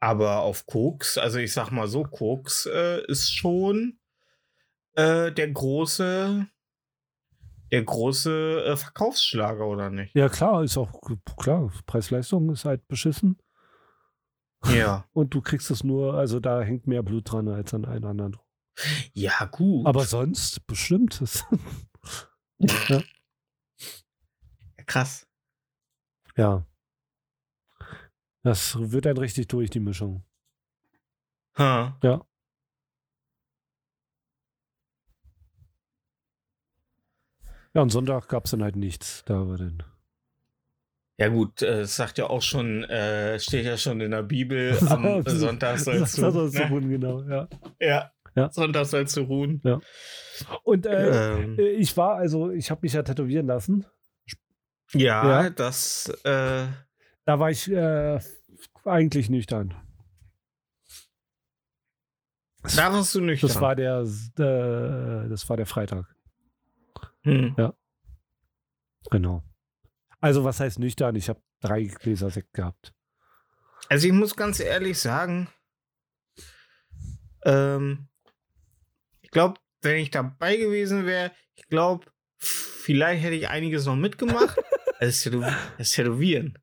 [0.00, 4.00] Aber auf Koks, also ich sag mal so, Koks äh, ist schon
[4.94, 6.46] äh, der große,
[7.70, 10.12] der große äh, Verkaufsschlager, oder nicht?
[10.16, 11.00] Ja, klar, ist auch
[11.38, 11.70] klar.
[11.86, 13.38] Preis-Leistung ist halt beschissen.
[14.66, 15.04] Ja.
[15.12, 18.36] Und du kriegst es nur, also da hängt mehr Blut dran als an allen anderen.
[19.12, 19.86] Ja, gut.
[19.86, 21.22] Aber sonst bestimmt.
[22.88, 23.02] Ja.
[24.86, 25.26] Krass.
[26.36, 26.64] ja.
[28.44, 30.24] Das wird dann richtig durch, die Mischung.
[31.56, 31.96] Ha.
[32.02, 32.26] Ja.
[37.74, 39.22] Ja, und Sonntag gab es dann halt nichts.
[39.26, 39.82] Da war dann.
[41.18, 44.76] Ja gut, äh, es sagt ja auch schon, äh, steht ja schon in der Bibel,
[44.88, 46.68] am Sonntag sollst du, sollst du ne?
[46.70, 47.48] ruhen, genau, ja.
[47.78, 48.50] ja, Ja.
[48.50, 49.62] Sonntag sollst du ruhen.
[50.64, 53.86] Und äh, Ähm, äh, ich war, also ich habe mich ja tätowieren lassen.
[54.94, 55.50] Ja, ja.
[55.50, 56.66] das, äh,
[57.24, 58.20] Da war ich äh,
[58.84, 59.74] eigentlich nüchtern.
[62.62, 63.48] da warst du nüchtern.
[63.48, 66.06] Das war der, äh, das war der Freitag.
[67.22, 67.54] hm.
[69.10, 69.42] Genau.
[70.20, 71.16] Also was heißt nüchtern?
[71.16, 72.94] Ich habe drei Gläser Sekt gehabt.
[73.88, 75.48] Also ich muss ganz ehrlich sagen,
[77.44, 78.08] ähm,
[79.20, 82.06] ich glaube, wenn ich dabei gewesen wäre, ich glaube,
[82.38, 84.56] vielleicht hätte ich einiges noch mitgemacht.
[85.02, 85.44] Also das, Tätow
[85.78, 86.58] das Tätowieren,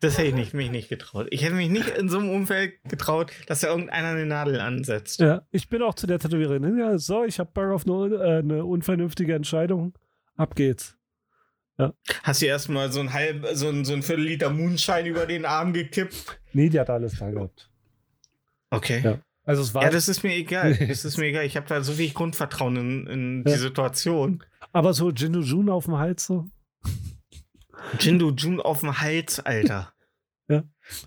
[0.00, 1.28] das hätte ich nicht, mich nicht getraut.
[1.30, 5.20] Ich hätte mich nicht in so einem Umfeld getraut, dass da irgendeiner eine Nadel ansetzt.
[5.20, 6.64] Ja, ich bin auch zu der Tätowiererin.
[6.64, 6.78] hin.
[6.78, 9.94] Ja, so, ich habe Bock auf eine, äh, eine unvernünftige Entscheidung.
[10.36, 10.96] Ab geht's.
[12.22, 15.44] Hast du erstmal so ein halb, so ein, so ein Viertel Liter Moonshine über den
[15.44, 16.40] Arm gekippt?
[16.52, 17.68] Nee, die hat alles da gehabt.
[18.70, 19.00] Okay.
[19.04, 19.18] Ja.
[19.44, 20.74] Also es war, Ja, das ist mir egal.
[20.88, 21.44] Das ist mir egal.
[21.44, 23.58] Ich habe da so wenig Grundvertrauen in, in die Ja.
[23.58, 24.42] Situation.
[24.72, 26.46] aber so Jindu Jun auf dem Hals so.
[27.98, 29.92] Jindu Jun auf dem Hals, Alter.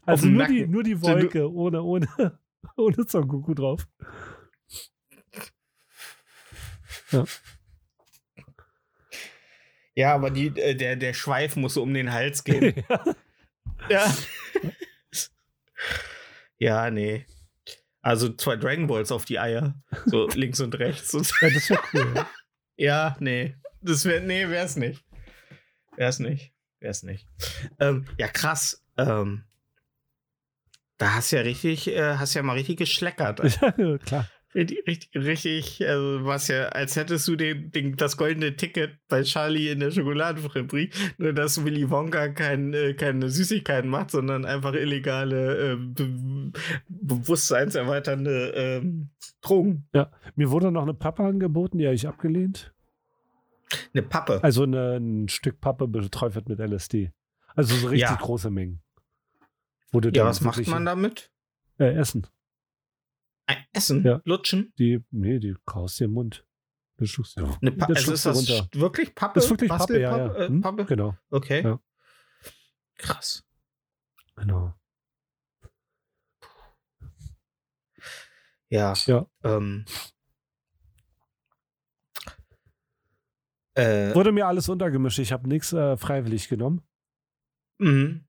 [0.07, 2.07] Also dem nur die, nur die Wolke, ohne, ohne,
[2.77, 3.87] ohne Son Goku drauf.
[9.97, 12.83] Ja, aber die, äh, der, der Schweif muss so um den Hals gehen.
[13.89, 14.15] ja.
[16.59, 17.25] ja, nee.
[18.01, 19.73] Also zwei Dragon Balls auf die Eier.
[20.05, 21.15] So links und rechts.
[21.15, 22.13] Und ja, das wäre cool.
[22.15, 22.29] ja.
[22.77, 23.55] ja, nee.
[23.81, 25.03] Das wäre, nee, wär's nicht.
[25.95, 26.53] Wär's nicht.
[26.79, 27.27] Wär's nicht.
[27.79, 28.83] Ähm, ja, krass.
[28.97, 29.43] Ähm,
[30.97, 33.41] da hast du ja richtig, äh, hast ja mal richtig geschleckert.
[33.77, 34.27] ja, klar.
[34.55, 39.69] Richtig, richtig, also was ja, als hättest du den, den, das goldene Ticket bei Charlie
[39.69, 45.73] in der Schokoladenfabrik, nur dass Willy Wonka kein, äh, keine Süßigkeiten macht, sondern einfach illegale,
[45.73, 46.51] äh, be
[46.87, 49.09] bewusstseinserweiternde ähm,
[49.41, 49.87] Drogen.
[50.35, 52.73] Mir wurde noch eine Pappe angeboten, die habe ich abgelehnt.
[53.93, 54.43] Eine Pappe.
[54.43, 57.11] Also eine, ein Stück Pappe beträufelt mit LSD.
[57.55, 58.15] Also so richtig Ja.
[58.15, 58.81] große Mengen.
[59.91, 61.31] Du ja, was macht man damit?
[61.79, 62.27] Äh, essen.
[63.45, 64.03] Ein Essen?
[64.03, 64.21] Ja.
[64.25, 64.73] Lutschen?
[64.77, 66.45] Die, nee, die kaust dir im Mund.
[66.97, 67.45] Das schluckst du.
[67.61, 68.69] Eine Pa also ist das du runter.
[68.73, 69.35] wirklich Pappe?
[69.35, 70.35] Das ist wirklich Pappe, ja, ja.
[70.35, 70.61] Äh, Hm?
[70.61, 70.85] Pappe?
[70.85, 71.63] Genau, Okay.
[71.63, 71.79] Ja.
[72.97, 73.45] Krass.
[74.35, 74.73] genau.
[78.69, 78.93] Ja.
[79.05, 79.25] Ja.
[79.43, 79.85] Ähm.
[83.77, 85.19] Äh, Wurde mir alles untergemischt.
[85.19, 86.81] Ich habe nichts äh, freiwillig genommen.
[87.79, 88.23] mhm.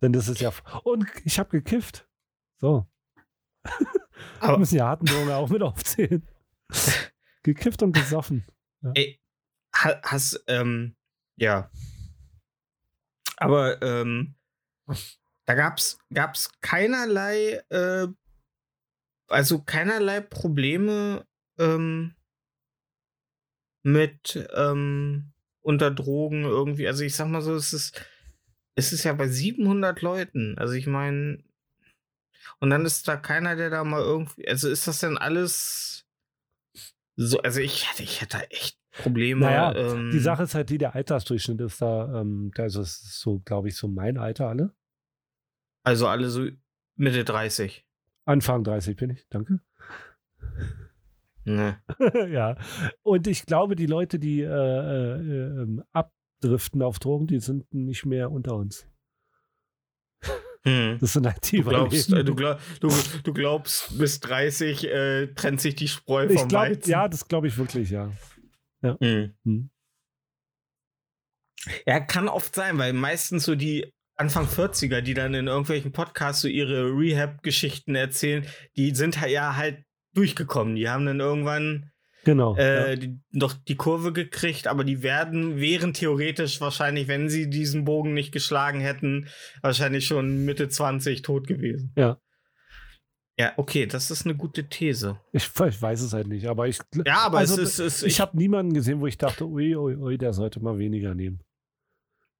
[0.00, 0.52] Denn das ist ja.
[0.84, 2.08] Und ich habe gekifft.
[2.60, 2.86] So.
[3.64, 6.26] Wir Aber müssen ja harten Drogen auch mit aufzählen.
[7.42, 8.46] gekifft und gesoffen.
[8.94, 9.20] ey,
[9.74, 10.96] ha- hast, ähm,
[11.36, 11.70] ja.
[13.38, 14.36] Aber, ähm,
[15.46, 18.06] da gab's, gab's keinerlei, äh,
[19.28, 21.26] also keinerlei Probleme,
[21.58, 22.14] ähm,
[23.82, 26.86] mit, ähm, unter Drogen irgendwie.
[26.86, 28.00] Also ich sag mal so, es ist,
[28.74, 30.56] es ist ja bei 700 Leuten.
[30.58, 31.42] Also ich meine,
[32.60, 36.06] und dann ist da keiner, der da mal irgendwie, also ist das denn alles
[37.16, 39.46] so, also ich hätte, ich hätte echt Probleme.
[39.46, 43.20] Naja, ähm, Die Sache ist halt die, der Altersdurchschnitt ist da, ähm, da ist es
[43.20, 44.72] so, glaube ich, so mein Alter alle.
[45.82, 46.48] Also alle so
[46.94, 47.84] Mitte 30.
[48.24, 49.60] Anfang 30 bin ich, danke.
[51.48, 51.82] Ne.
[52.30, 52.56] ja.
[53.02, 58.04] Und ich glaube, die Leute, die äh, äh, ähm, abdriften auf Drogen, die sind nicht
[58.04, 58.86] mehr unter uns.
[60.64, 60.98] Hm.
[61.00, 62.88] Das sind halt die Du glaubst, äh, du, glaub, du,
[63.22, 66.90] du glaubst, bis 30 äh, trennt sich die Spreu vom glaube, Weizen.
[66.90, 68.12] ja, das glaube ich wirklich, ja.
[68.82, 69.34] Hm.
[69.44, 69.70] Hm.
[71.86, 76.42] Ja, kann oft sein, weil meistens so die Anfang 40er, die dann in irgendwelchen Podcasts
[76.42, 78.46] so ihre Rehab-Geschichten erzählen,
[78.76, 79.84] die sind ja halt
[80.18, 80.74] durchgekommen.
[80.76, 81.90] Die haben dann irgendwann
[82.24, 82.56] Genau.
[82.56, 82.96] äh, ja.
[82.96, 88.12] die, noch die Kurve gekriegt, aber die werden, wären theoretisch wahrscheinlich, wenn sie diesen Bogen
[88.12, 89.28] nicht geschlagen hätten,
[89.62, 91.92] wahrscheinlich schon Mitte 20 tot gewesen.
[91.96, 92.20] Ja.
[93.38, 95.20] Ja, okay, das ist eine gute These.
[95.32, 98.20] Ich, ich weiß es halt nicht, aber ich, Ja, aber Also, es ist, es, ich
[98.20, 101.40] habe niemanden gesehen, wo ich dachte, ui, ui, ui, der sollte mal weniger nehmen.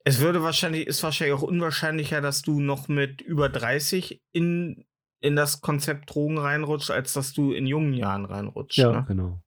[0.05, 4.85] Es würde wahrscheinlich, ist wahrscheinlich auch unwahrscheinlicher, dass du noch mit über 30 in,
[5.21, 8.79] in das Konzept Drogen reinrutscht, als dass du in jungen Jahren reinrutscht.
[8.79, 9.05] Ja, Ne?
[9.09, 9.43] genau.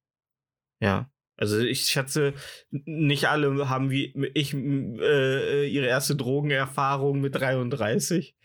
[0.79, 1.09] Ja.
[1.37, 2.33] Also ich schätze,
[2.69, 8.35] nicht alle haben wie ich äh, ihre erste Drogenerfahrung mit 33.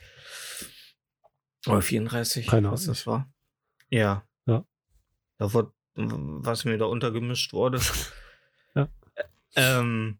[1.66, 2.94] Oder 34, Keine was Ahnung.
[2.94, 3.30] das war.
[3.90, 4.26] Ja.
[4.46, 4.64] Ja.
[5.38, 7.80] Da wurde, was mir da untergemischt wurde.
[8.74, 8.88] Ja.
[9.56, 10.18] Ähm,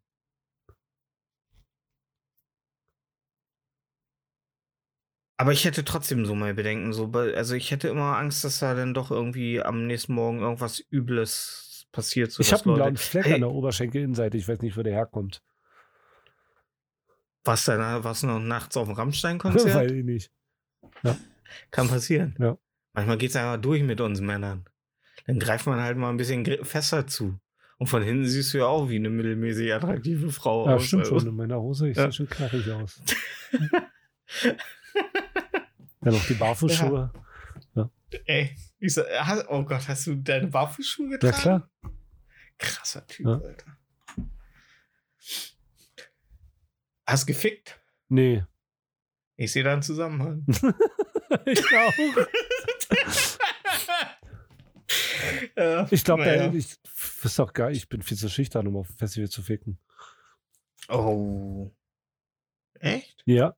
[5.36, 6.92] aber ich hätte trotzdem so mal Bedenken.
[6.92, 10.82] So, also ich hätte immer Angst, dass da dann doch irgendwie am nächsten Morgen irgendwas
[10.90, 12.28] Übles passiert.
[12.30, 14.36] ich sodass habe einen blauen Fleck Hey, an der Oberschenkelinnenseite.
[14.36, 15.42] Ich weiß nicht, wo der herkommt.
[17.44, 19.90] Was dann, was noch nachts auf dem weiß Rammstein-Konzert?
[19.90, 20.30] ich nicht.
[21.70, 22.34] Kann passieren.
[22.38, 22.58] Ja.
[22.92, 24.64] Manchmal geht es einfach durch mit uns Männern.
[25.26, 27.38] Dann greift man halt mal ein bisschen fester zu.
[27.78, 30.84] Und von hinten siehst du ja auch wie eine mittelmäßig attraktive Frau Ja, aus.
[30.86, 31.28] stimmt Also, schon.
[31.28, 32.04] In meiner Hose ich Ja.
[32.04, 33.02] sehe schon knackig aus.
[36.06, 37.12] Dann noch die Barfußschuhe.
[38.26, 41.40] Ey, ich so, äh, oh Gott, hast du deine Barfußschuhe Ja, getragen?
[41.40, 41.70] klar.
[42.58, 43.40] Krasser Typ, Ja.
[43.40, 43.76] Alter.
[47.08, 47.80] Hast gefickt?
[48.08, 48.44] Nee.
[49.34, 50.44] Ich sehe da einen Zusammenhang.
[51.44, 51.92] ich auch.
[55.56, 56.52] Ja, Ich glaube, naja.
[56.52, 56.76] ich
[57.24, 57.72] ist doch geil.
[57.74, 59.80] Ich bin viel zu schüchtern, um auf dem Festival zu ficken.
[60.88, 61.72] Oh.
[62.78, 63.24] Echt?
[63.26, 63.56] Ja.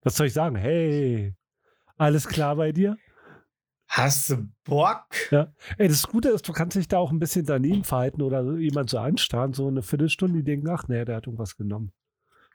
[0.00, 0.56] Was soll ich sagen?
[0.56, 1.34] Hey,
[1.96, 2.96] alles klar bei dir?
[3.86, 5.04] Hast du Bock?
[5.78, 8.56] Ey, das Gute ist, du kannst dich da auch ein bisschen daneben verhalten oder so
[8.56, 11.92] jemand so anstarren, so eine Viertelstunde, die denken, ach nee, der hat irgendwas genommen.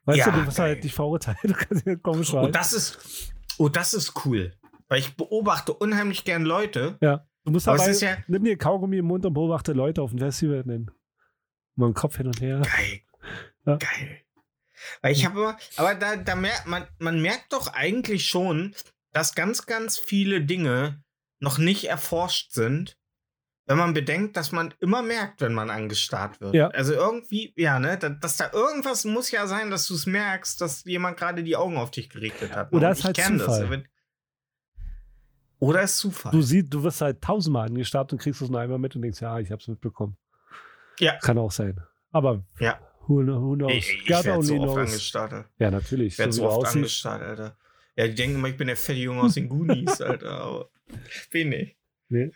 [0.05, 0.67] Weißt Ja, du, du wirst geil.
[0.75, 1.37] halt nicht verurteilt.
[1.43, 2.53] Du kannst ja komisch Oh, verhalten.
[2.53, 4.53] das ist, oh, das ist cool.
[4.87, 6.97] Weil ich beobachte unheimlich gern Leute.
[6.99, 7.25] Ja.
[7.45, 10.19] Du musst Aber dabei, ja- nimm dir Kaugummi im Mund und beobachte Leute auf dem
[10.19, 10.63] Festival.
[10.65, 10.91] Nehmen.
[11.75, 12.59] Mal den Kopf hin und her.
[12.61, 13.01] Geil.
[13.65, 13.75] Ja.
[13.77, 14.21] Geil.
[15.01, 18.73] Weil ich habe immer, aber da, da merkt man, man merkt doch eigentlich schon,
[19.11, 21.03] dass ganz, ganz viele Dinge
[21.39, 22.97] noch nicht erforscht sind,
[23.65, 26.55] wenn man bedenkt, dass man immer merkt, wenn man angestarrt wird.
[26.55, 26.69] Ja.
[26.69, 30.59] Also irgendwie, ja, ne, da- dass da irgendwas muss ja sein, dass du es merkst,
[30.59, 32.73] dass jemand gerade die Augen auf dich gerichtet hat.
[32.73, 33.69] Oder ist ich halt Zufall.
[33.69, 33.87] Wenn-
[35.59, 36.31] Oder ist Zufall.
[36.31, 39.21] Du siehst, du wirst halt tausendmal angestarrt und kriegst es nur einmal mit und denkst,
[39.21, 40.17] ja, ich hab's mitbekommen.
[40.99, 41.17] Ja.
[41.19, 41.79] Kann auch sein.
[42.11, 42.79] Aber Ja.
[43.07, 43.71] who, who knows?
[43.73, 44.77] Ich God werde so oft knows.
[44.89, 45.45] angestarrt.
[45.59, 46.13] Ja, natürlich.
[46.13, 46.75] Ich werde so so oft aussiehst.
[46.75, 47.57] angestarrt, Alter.
[47.99, 50.39] Ja, die denken immer, ich bin der fette Junge aus den Goonies, Alter.
[50.39, 50.69] Aber
[51.31, 51.75] bin ich.
[52.07, 52.31] Nee.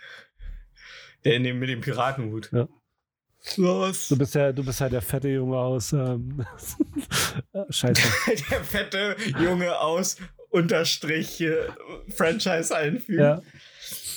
[1.24, 2.52] Der in dem, mit dem Piratenhut.
[2.52, 2.68] Ja.
[3.56, 4.10] Was?
[4.10, 5.94] Du bist ja, du bist ja der fette Junge aus.
[5.94, 6.46] Ähm,
[7.70, 8.02] Scheiße.
[8.50, 10.18] Der fette Junge aus
[10.50, 11.70] Unterstrich äh,
[12.10, 13.22] Franchise einfügen.
[13.22, 13.42] Ja.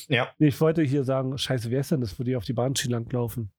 [0.08, 0.34] Ja.
[0.38, 2.94] Nee, ich wollte hier sagen, scheiße, wer ist denn das, wo die auf die Bahnschiene
[2.94, 3.52] langlaufen?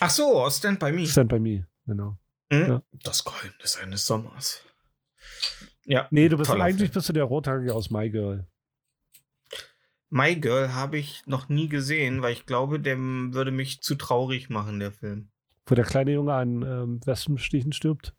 [0.00, 1.06] Ach so, aus Stand by Me.
[1.06, 2.16] Stand by me, genau.
[2.52, 2.68] Hm?
[2.68, 2.82] Ja.
[3.04, 4.64] Das Geheimnis eines Sommers.
[5.90, 6.06] Ja.
[6.12, 6.92] Nee, du bist eigentlich Film.
[6.92, 8.46] bist du der Rothaarige aus My Girl.
[10.08, 14.50] My Girl habe ich noch nie gesehen, weil ich glaube, der würde mich zu traurig
[14.50, 15.30] machen, der Film.
[15.66, 18.14] Wo der kleine Junge an ähm, Wespenstichen stirbt.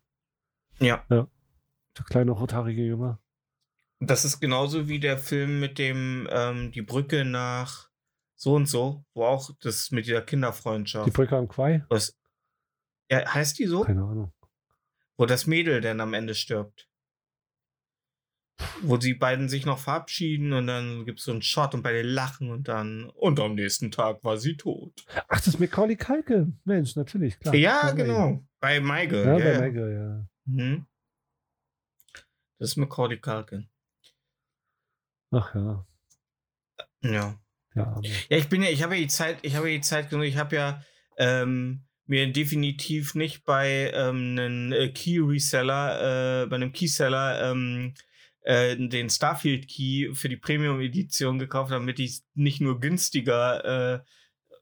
[0.80, 1.04] Ja.
[1.08, 1.28] Der
[2.04, 3.18] kleine rothaarige Junge.
[4.00, 7.88] Das ist genauso wie der Film mit dem, ähm, die Brücke nach
[8.34, 11.06] so und so, wo auch das mit dieser Kinderfreundschaft.
[11.06, 11.84] Die Brücke am Quai?
[11.88, 12.18] was,
[13.10, 13.82] ja, heißt die so?
[13.82, 14.32] Keine Ahnung.
[15.16, 16.91] Wo das Mädel dann am Ende stirbt.
[18.82, 22.02] Wo die beiden sich noch verabschieden und dann gibt es so einen Shot und beide
[22.02, 23.10] lachen und dann.
[23.10, 25.04] Und am nächsten Tag war sie tot.
[25.28, 26.58] Ach, das ist Macaulay Culkin.
[26.64, 27.54] Mensch, natürlich, klar.
[27.54, 28.44] ja, genau.
[28.60, 29.26] Bei Girl.
[29.26, 30.26] Ja, Ja, bei Girl, ja.
[30.44, 30.86] Mhm.
[32.58, 33.68] Das ist Macaulay Culkin.
[35.32, 35.86] Ach ja.
[37.02, 37.38] Ja.
[37.74, 40.10] Ja, Ja, ich bin ja, ich habe ja die Zeit, ich habe ja die Zeit
[40.10, 40.82] genug, ich habe ja
[41.16, 47.94] ähm, mir definitiv nicht bei ähm, einem äh, Key Reseller, äh, bei einem Keyseller ähm,
[48.42, 53.94] äh, den Starfield Key für die Premium Edition gekauft, damit ich es nicht nur günstiger,
[53.94, 54.00] äh,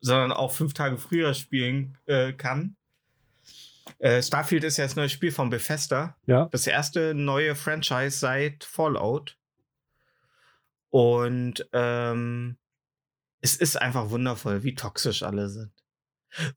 [0.01, 2.77] sondern auch fünf Tage früher spielen äh, kann.
[3.99, 6.17] Äh, Starfield ist ja das neue Spiel von Bethesda.
[6.27, 6.47] ja.
[6.47, 9.37] Das erste neue Franchise seit Fallout.
[10.91, 12.57] Und ähm,
[13.41, 15.73] es ist einfach wundervoll, wie toxisch alle sind.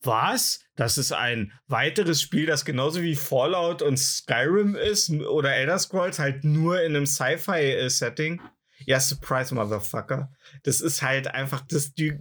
[0.01, 0.61] Was?
[0.76, 6.19] Das ist ein weiteres Spiel, das genauso wie Fallout und Skyrim ist oder Elder Scrolls
[6.19, 8.41] halt nur in einem Sci-Fi-Setting.
[8.86, 10.32] Ja, surprise, Motherfucker.
[10.63, 11.93] Das ist halt einfach das.
[11.93, 12.19] Du,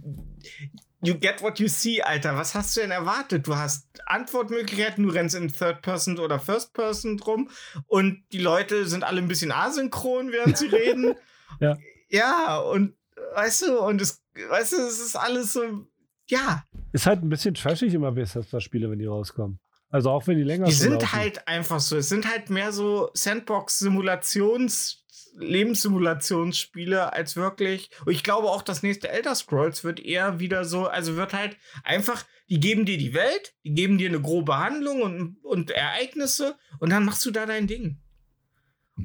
[1.03, 2.35] you get what you see, Alter.
[2.37, 3.45] Was hast du denn erwartet?
[3.47, 7.49] Du hast Antwortmöglichkeiten, du rennst in Third Person oder First Person drum
[7.87, 11.15] und die Leute sind alle ein bisschen asynchron, während sie reden.
[11.59, 11.77] Ja.
[12.09, 12.95] Ja, und
[13.33, 15.87] weißt du, und es, weißt du, es ist alles so,
[16.27, 19.59] ja, Ist halt ein bisschen trashig immer Bethesda-Spiele, wenn die rauskommen.
[19.89, 21.11] Also auch wenn die länger die schon sind laufen.
[21.11, 25.03] halt einfach so, es sind halt mehr so Sandbox-Simulations-
[25.35, 27.89] Lebenssimulationsspiele als wirklich.
[28.05, 31.57] Und ich glaube auch, das nächste Elder Scrolls wird eher wieder so, also wird halt
[31.83, 36.55] einfach, die geben dir die Welt, die geben dir eine grobe Handlung und, und Ereignisse
[36.79, 37.99] und dann machst du da dein Ding.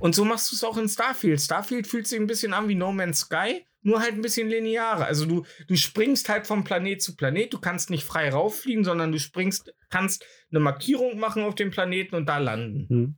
[0.00, 1.40] Und so machst du es auch in Starfield.
[1.40, 5.06] Starfield fühlt sich ein bisschen an wie No Man's Sky, nur halt ein bisschen linearer.
[5.06, 9.12] Also du, du springst halt von Planet zu Planet, du kannst nicht frei rauffliegen, sondern
[9.12, 12.86] du springst, kannst eine Markierung machen auf dem Planeten und da landen.
[12.88, 13.16] Hm.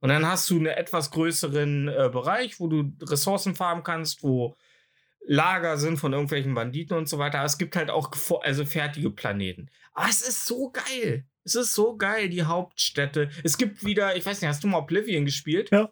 [0.00, 4.54] Und dann hast du einen etwas größeren äh, Bereich, wo du Ressourcen farmen kannst, wo
[5.26, 7.38] Lager sind von irgendwelchen Banditen und so weiter.
[7.38, 8.10] Aber es gibt halt auch
[8.42, 9.70] also fertige Planeten.
[9.94, 11.24] Aber es ist so geil.
[11.44, 13.30] Es ist so geil, die Hauptstädte.
[13.42, 15.70] Es gibt wieder, ich weiß nicht, hast du mal Oblivion gespielt?
[15.70, 15.90] Ja.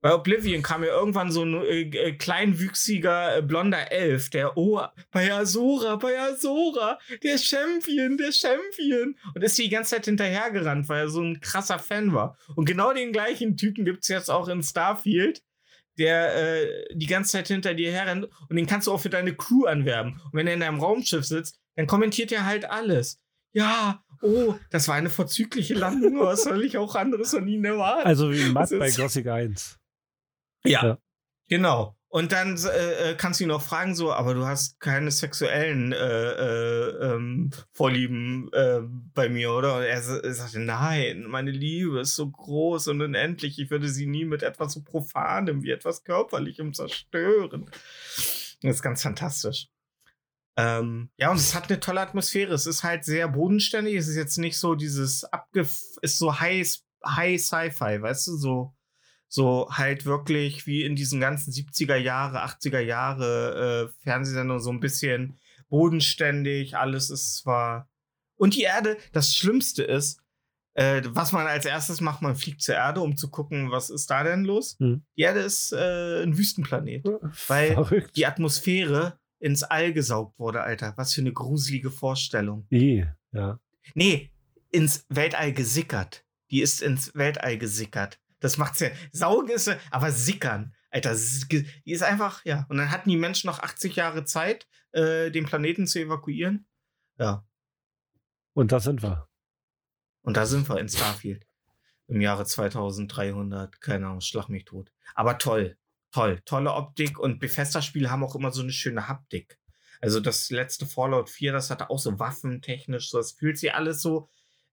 [0.00, 4.80] Bei Oblivion kam ja irgendwann so ein äh, äh, kleinwüchsiger äh, blonder Elf, der, oh,
[5.10, 9.16] bei Azora, bei Azora, der Champion, der Champion.
[9.34, 12.36] Und ist die ganze Zeit hinterhergerannt, weil er so ein krasser Fan war.
[12.54, 15.42] Und genau den gleichen Typen gibt es jetzt auch in Starfield,
[15.98, 18.28] der äh, die ganze Zeit hinter dir herrennt.
[18.48, 20.20] Und den kannst du auch für deine Crew anwerben.
[20.26, 23.20] Und wenn er in deinem Raumschiff sitzt, dann kommentiert er halt alles.
[23.52, 26.20] Ja, oh, das war eine vorzügliche Landung.
[26.20, 28.06] Was soll ich auch anderes von ihnen erwarten?
[28.06, 29.77] Also wie Matt bei Gothic 1.
[30.64, 30.98] Ja, Ja.
[31.48, 31.94] genau.
[32.10, 35.92] Und dann äh, äh, kannst du ihn auch fragen, so, aber du hast keine sexuellen
[35.92, 38.80] äh, äh, ähm, Vorlieben äh,
[39.12, 39.76] bei mir, oder?
[39.76, 43.58] Und er, er sagte, nein, meine Liebe ist so groß und unendlich.
[43.58, 47.70] Ich würde sie nie mit etwas so Profanem wie etwas Körperlichem zerstören.
[48.62, 49.68] Das ist ganz fantastisch.
[50.56, 52.54] Ähm, ja, und es hat eine tolle Atmosphäre.
[52.54, 53.94] Es ist halt sehr bodenständig.
[53.96, 55.78] Es ist jetzt nicht so dieses abgef...
[56.00, 56.66] ist so high,
[57.04, 58.74] high Sci-Fi, weißt du, so
[59.28, 64.80] so halt wirklich wie in diesen ganzen 70er Jahre, 80er Jahre äh, Fernsehsendungen so ein
[64.80, 67.88] bisschen bodenständig, alles ist zwar.
[68.36, 70.22] Und die Erde, das Schlimmste ist,
[70.74, 74.08] äh, was man als erstes macht, man fliegt zur Erde, um zu gucken, was ist
[74.10, 74.76] da denn los.
[74.78, 75.02] Hm.
[75.16, 77.04] Die Erde ist äh, ein Wüstenplanet,
[77.48, 78.16] weil Verrückt.
[78.16, 80.94] die Atmosphäre ins All gesaugt wurde, Alter.
[80.96, 82.66] Was für eine gruselige Vorstellung.
[82.70, 83.58] Eh, ja.
[83.94, 84.30] Nee,
[84.70, 86.24] ins Weltall gesickert.
[86.50, 88.20] Die ist ins Weltall gesickert.
[88.40, 88.90] Das macht's ja.
[89.12, 90.74] Saugen ist, aber sickern.
[90.90, 92.66] Alter, die ist einfach, ja.
[92.68, 96.66] Und dann hatten die Menschen noch 80 Jahre Zeit, äh, den Planeten zu evakuieren.
[97.18, 97.44] Ja.
[98.54, 99.28] Und da sind wir.
[100.22, 101.46] Und da sind wir in Starfield.
[102.06, 103.80] Im Jahre 2300.
[103.80, 104.92] Keine Ahnung, schlag mich tot.
[105.14, 105.76] Aber toll.
[106.10, 106.40] Toll.
[106.44, 107.18] Tolle Optik.
[107.18, 109.58] Und Bethesda-Spiele haben auch immer so eine schöne Haptik.
[110.00, 114.00] Also das letzte Fallout 4, das hatte auch so waffentechnisch, so, das fühlt sich alles
[114.00, 114.28] so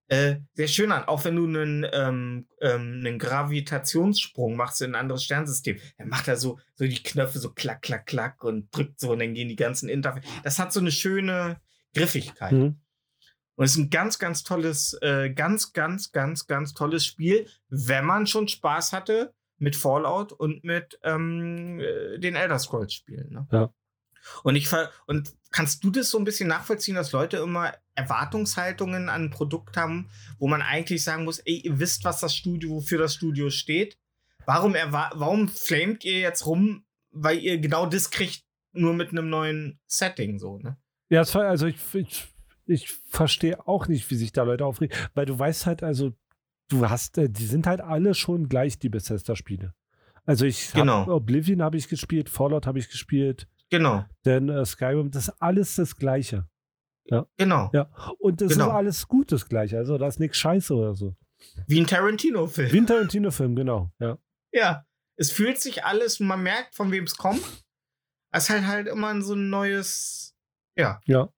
[0.07, 1.05] äh, sehr schön an.
[1.05, 6.27] Auch wenn du einen, ähm, ähm, einen Gravitationssprung machst in ein anderes Sternsystem, dann macht
[6.27, 9.49] er so, so die Knöpfe so klack, klack, klack und drückt so und dann gehen
[9.49, 10.23] die ganzen Interface.
[10.43, 11.59] Das hat so eine schöne
[11.93, 12.51] Griffigkeit.
[12.51, 12.79] Mhm.
[13.55, 18.05] Und es ist ein ganz, ganz tolles, äh, ganz, ganz, ganz, ganz tolles Spiel, wenn
[18.05, 23.31] man schon Spaß hatte mit Fallout und mit ähm, äh, den Elder Scrolls Spielen.
[23.31, 23.47] Ne?
[23.51, 23.73] Ja.
[24.43, 29.09] Und ich ver und kannst du das so ein bisschen nachvollziehen, dass Leute immer Erwartungshaltungen
[29.09, 32.71] an ein Produkt haben, wo man eigentlich sagen muss, ey, ihr wisst, was das Studio,
[32.71, 33.97] wofür das Studio steht.
[34.45, 39.29] Warum erwa warum flamet ihr jetzt rum, weil ihr genau das kriegt, nur mit einem
[39.29, 40.77] neuen Setting so, ne?
[41.09, 42.27] Ja, also ich, ich,
[42.65, 46.13] ich verstehe auch nicht, wie sich da Leute aufregen, weil du weißt halt, also
[46.69, 49.73] du hast, äh, die sind halt alle schon gleich, die Bethesda-Spiele.
[50.25, 51.07] Also ich hab, Genau.
[51.07, 55.75] Oblivion habe ich gespielt, Fallout habe ich gespielt, Genau, denn äh, Skyrim, das ist alles
[55.75, 56.47] das Gleiche.
[57.37, 57.69] genau.
[57.73, 57.89] Ja.
[58.19, 58.67] Und das Genau.
[58.67, 61.15] ist alles gut das Gleiche, also da ist nichts Scheiße oder so.
[61.67, 62.71] Wie ein Tarantino-Film.
[62.71, 63.91] Wie ein Tarantino-Film, genau.
[63.99, 64.17] Ja.
[64.53, 64.85] Ja,
[65.17, 67.41] es fühlt sich alles, man merkt, von wem es kommt.
[68.31, 70.33] Es ist halt halt immer so ein neues,
[70.77, 71.29] ja, Ja.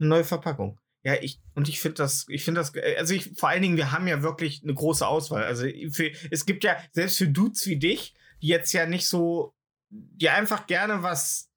[0.00, 0.78] eine neue Verpackung.
[1.04, 3.92] Ja, ich, und ich finde das, ich finde das, also ich, vor allen Dingen, wir
[3.92, 5.44] haben ja wirklich eine große Auswahl.
[5.44, 9.54] Also für, es gibt ja, selbst für Dudes wie dich, die jetzt ja nicht so,
[9.90, 11.50] die einfach gerne was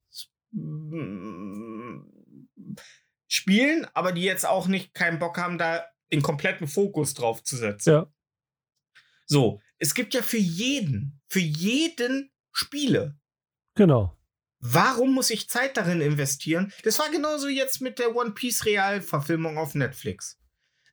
[0.51, 2.01] mm,
[3.27, 7.55] spielen, aber die jetzt auch nicht keinen Bock haben, da den kompletten Fokus drauf zu
[7.57, 7.89] setzen.
[7.89, 8.13] Ja.
[9.25, 13.17] So, es gibt ja für jeden, für jeden Spiele.
[13.75, 14.17] Genau.
[14.59, 16.71] Warum muss ich Zeit darin investieren?
[16.83, 20.39] Das war genauso jetzt mit der One Piece Realverfilmung auf Netflix.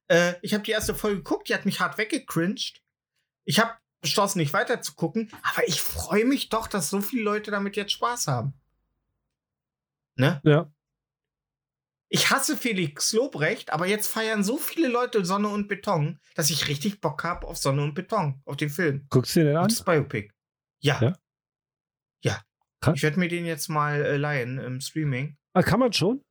[0.06, 2.82] Äh, ich habe die erste Folge geguckt, die hat mich hart weggecringed.
[3.44, 7.22] Ich habe beschlossen, nicht weiter zu gucken, aber ich freue mich doch, dass so viele
[7.22, 8.54] Leute damit jetzt Spaß haben.
[10.16, 10.40] Ne?
[10.44, 10.70] Ja.
[12.10, 16.68] Ich hasse Felix Lobrecht, aber jetzt feiern so viele Leute Sonne und Beton, dass ich
[16.68, 19.06] richtig Bock habe auf Sonne und Beton, auf den Film.
[19.10, 19.64] Guckst du dir den an?
[19.64, 20.30] Gutes Biopic.
[20.80, 21.00] Ja.
[21.02, 21.12] Ja?
[22.22, 22.42] Ja.
[22.94, 25.36] Ich werde mir den jetzt mal äh, leihen im Streaming.
[25.52, 26.24] Ah, kann man schon?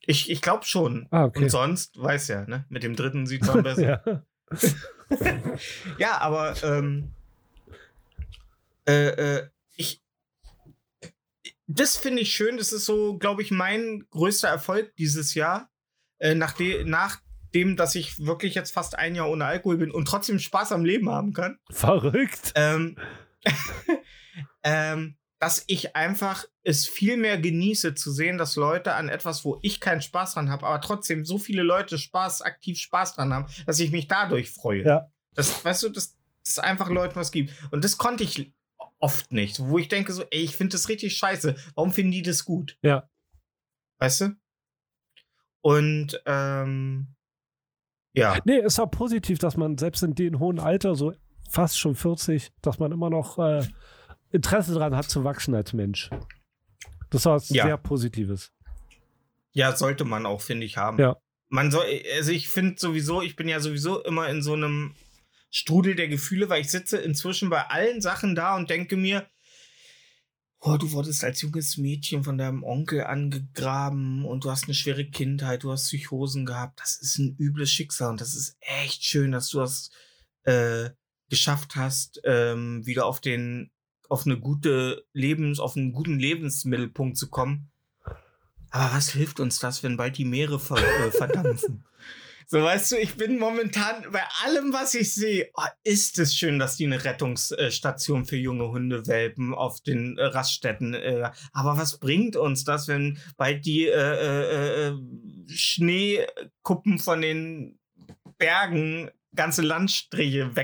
[0.00, 1.06] Ich, ich glaube schon.
[1.10, 1.44] Ah, okay.
[1.44, 2.64] Und sonst, weiß ja, ne?
[2.68, 3.84] Mit dem dritten sieht es am besten.
[3.84, 4.22] ja.
[5.98, 6.18] ja.
[6.18, 7.12] aber ähm,
[8.86, 10.02] äh, äh, ich.
[11.66, 12.56] Das finde ich schön.
[12.56, 15.68] Das ist so, glaube ich, mein größter Erfolg dieses Jahr.
[16.18, 20.38] Äh, nachdem, nachdem, dass ich wirklich jetzt fast ein Jahr ohne Alkohol bin und trotzdem
[20.38, 21.58] Spaß am Leben haben kann.
[21.70, 22.52] Verrückt.
[22.54, 22.96] Ähm,
[24.62, 25.16] ähm,
[25.46, 29.78] dass ich einfach es viel mehr genieße zu sehen, dass Leute an etwas, wo ich
[29.78, 33.78] keinen Spaß dran habe, aber trotzdem so viele Leute Spaß, aktiv Spaß dran haben, dass
[33.78, 34.84] ich mich dadurch freue.
[34.84, 35.12] Ja.
[35.34, 37.52] Das, weißt du, dass es einfach Leuten was gibt.
[37.70, 38.52] Und das konnte ich
[38.98, 41.54] oft nicht, wo ich denke so, ey, ich finde das richtig scheiße.
[41.76, 42.76] Warum finden die das gut?
[42.82, 43.08] Ja.
[43.98, 44.36] Weißt du?
[45.60, 47.14] Und ähm,
[48.14, 48.36] ja.
[48.44, 51.14] Nee, ist auch positiv, dass man selbst in dem hohen Alter, so
[51.48, 53.64] fast schon 40, dass man immer noch äh,
[54.30, 56.10] Interesse daran hat zu wachsen als Mensch.
[57.10, 57.64] Das ist was Ja.
[57.64, 58.52] sehr Positives.
[59.52, 60.98] Ja, sollte man auch, finde ich, haben.
[60.98, 61.16] Ja.
[61.48, 64.94] Man soll, also ich finde sowieso, ich bin ja sowieso immer in so einem
[65.50, 69.26] Strudel der Gefühle, weil ich sitze inzwischen bei allen Sachen da und denke mir,
[70.60, 75.04] oh, du wurdest als junges Mädchen von deinem Onkel angegraben und du hast eine schwere
[75.06, 76.80] Kindheit, du hast Psychosen gehabt.
[76.80, 79.90] Das ist ein übles Schicksal und das ist echt schön, dass du das
[80.42, 80.90] äh,
[81.30, 83.70] geschafft hast, ähm, wieder auf den,
[84.08, 87.70] auf eine gute Lebens, auf einen guten Lebensmittelpunkt zu kommen.
[88.70, 91.84] Aber was hilft uns das, wenn bald die Meere ver äh, verdampfen?
[92.48, 96.60] So, weißt du, ich bin momentan bei allem, was ich sehe, oh, ist es schön,
[96.60, 100.94] dass die eine Rettungsstation für junge Hundewelpen auf den äh, Raststätten.
[100.94, 104.94] Äh, aber was bringt uns das, wenn bald die äh, äh, äh,
[105.48, 107.80] Schneekuppen von den
[108.38, 110.54] Bergen ganze Landstriche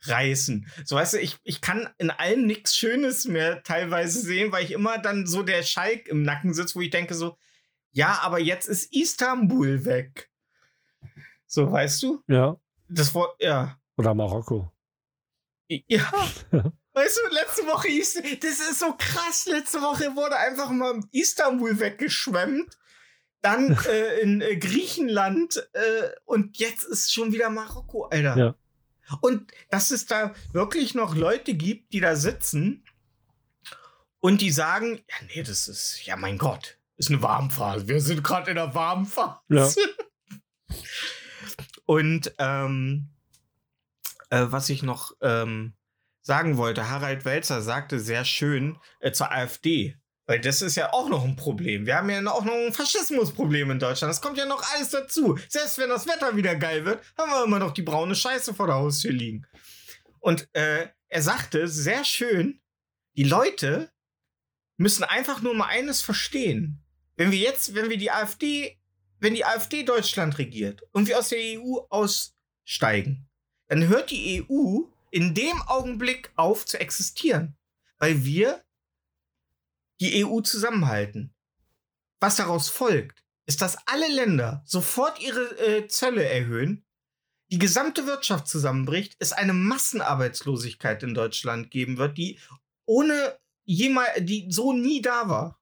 [0.00, 0.66] wegreißen?
[0.84, 4.72] So, weißt du, ich, ich kann in allem nichts Schönes mehr teilweise sehen, weil ich
[4.72, 7.36] immer dann so der Schalk im Nacken sitzt, wo ich denke so,
[7.92, 10.30] ja, aber jetzt ist Istanbul weg.
[11.46, 12.22] So, weißt du?
[12.28, 12.60] Ja.
[12.88, 13.78] Das Wort, ja.
[13.96, 14.72] Oder Marokko.
[15.68, 16.10] Ja.
[16.98, 19.46] Weißt du, letzte Woche hieß, das ist so krass.
[19.46, 22.76] Letzte Woche wurde einfach mal Istanbul weggeschwemmt.
[23.40, 28.36] Dann äh, in äh, Griechenland äh, und jetzt ist schon wieder Marokko, Alter.
[28.36, 28.54] Ja.
[29.20, 32.84] Und dass es da wirklich noch Leute gibt, die da sitzen
[34.20, 37.88] und die sagen, ja, nee, das ist, ja, mein Gott, ist eine Warmphase.
[37.88, 39.40] Wir sind gerade in der Warmphase.
[39.48, 39.70] Ja.
[41.86, 43.08] Und ähm,
[44.28, 45.72] äh, was ich noch ähm,
[46.20, 49.96] sagen wollte, Harald Welzer sagte sehr schön äh, zur AfD
[50.28, 51.86] Weil das ist ja auch noch ein Problem.
[51.86, 54.10] Wir haben ja auch noch ein Faschismusproblem in Deutschland.
[54.10, 55.38] Das kommt ja noch alles dazu.
[55.48, 58.66] Selbst wenn das Wetter wieder geil wird, haben wir immer noch die braune Scheiße vor
[58.66, 59.46] der Haustür liegen.
[60.20, 62.60] Und äh, er sagte sehr schön,
[63.16, 63.90] die Leute
[64.76, 66.84] müssen einfach nur mal eines verstehen.
[67.16, 68.78] Wenn wir jetzt, wenn wir die AfD,
[69.20, 73.26] wenn die AfD Deutschland regiert und wir aus der EU aussteigen,
[73.68, 77.56] dann hört die EU in dem Augenblick auf zu existieren.
[77.98, 78.62] Weil wir
[80.00, 81.34] die EU zusammenhalten.
[82.20, 86.84] Was daraus folgt, ist, dass alle Länder sofort ihre äh, Zölle erhöhen,
[87.50, 92.38] die gesamte Wirtschaft zusammenbricht, es eine Massenarbeitslosigkeit in Deutschland geben wird, die
[92.84, 95.60] ohne jemals, die so nie da war.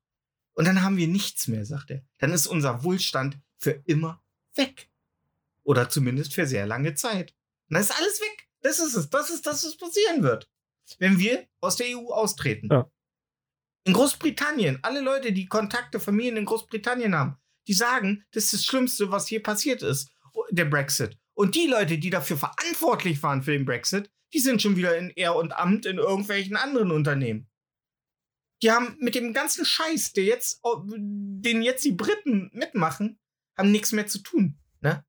[0.55, 2.03] Und dann haben wir nichts mehr, sagt er.
[2.19, 4.23] Dann ist unser Wohlstand für immer
[4.55, 4.91] weg.
[5.63, 7.35] Oder zumindest für sehr lange Zeit.
[7.69, 8.49] Und dann ist alles weg.
[8.63, 9.11] Das ist es.
[9.11, 10.51] Das ist das, was passieren wird.
[10.99, 12.69] Wenn wir aus der EU austreten.
[12.71, 12.91] Ja.
[13.87, 17.37] In Großbritannien, alle Leute, die Kontakte, Familien in Großbritannien haben,
[17.69, 20.11] die sagen, das ist das Schlimmste, was hier passiert ist,
[20.51, 21.17] der Brexit.
[21.35, 25.11] Und die Leute, die dafür verantwortlich waren für den Brexit, die sind schon wieder in
[25.11, 27.49] Ehr und Amt in irgendwelchen anderen Unternehmen.
[28.61, 33.21] Die haben mit dem ganzen Scheiß, der jetzt, den jetzt die Briten mitmachen,
[33.57, 34.59] haben nichts mehr zu tun.
[34.81, 35.05] Ne?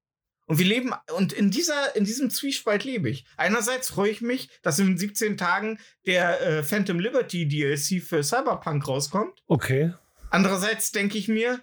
[0.47, 3.25] Und wir leben, und in dieser, in diesem Zwiespalt lebe ich.
[3.35, 8.87] Einerseits freue ich mich, dass in 17 Tagen der äh, Phantom Liberty DLC für Cyberpunk
[8.87, 9.43] rauskommt.
[9.47, 9.93] Okay.
[10.29, 11.59] Andererseits denke ich mir,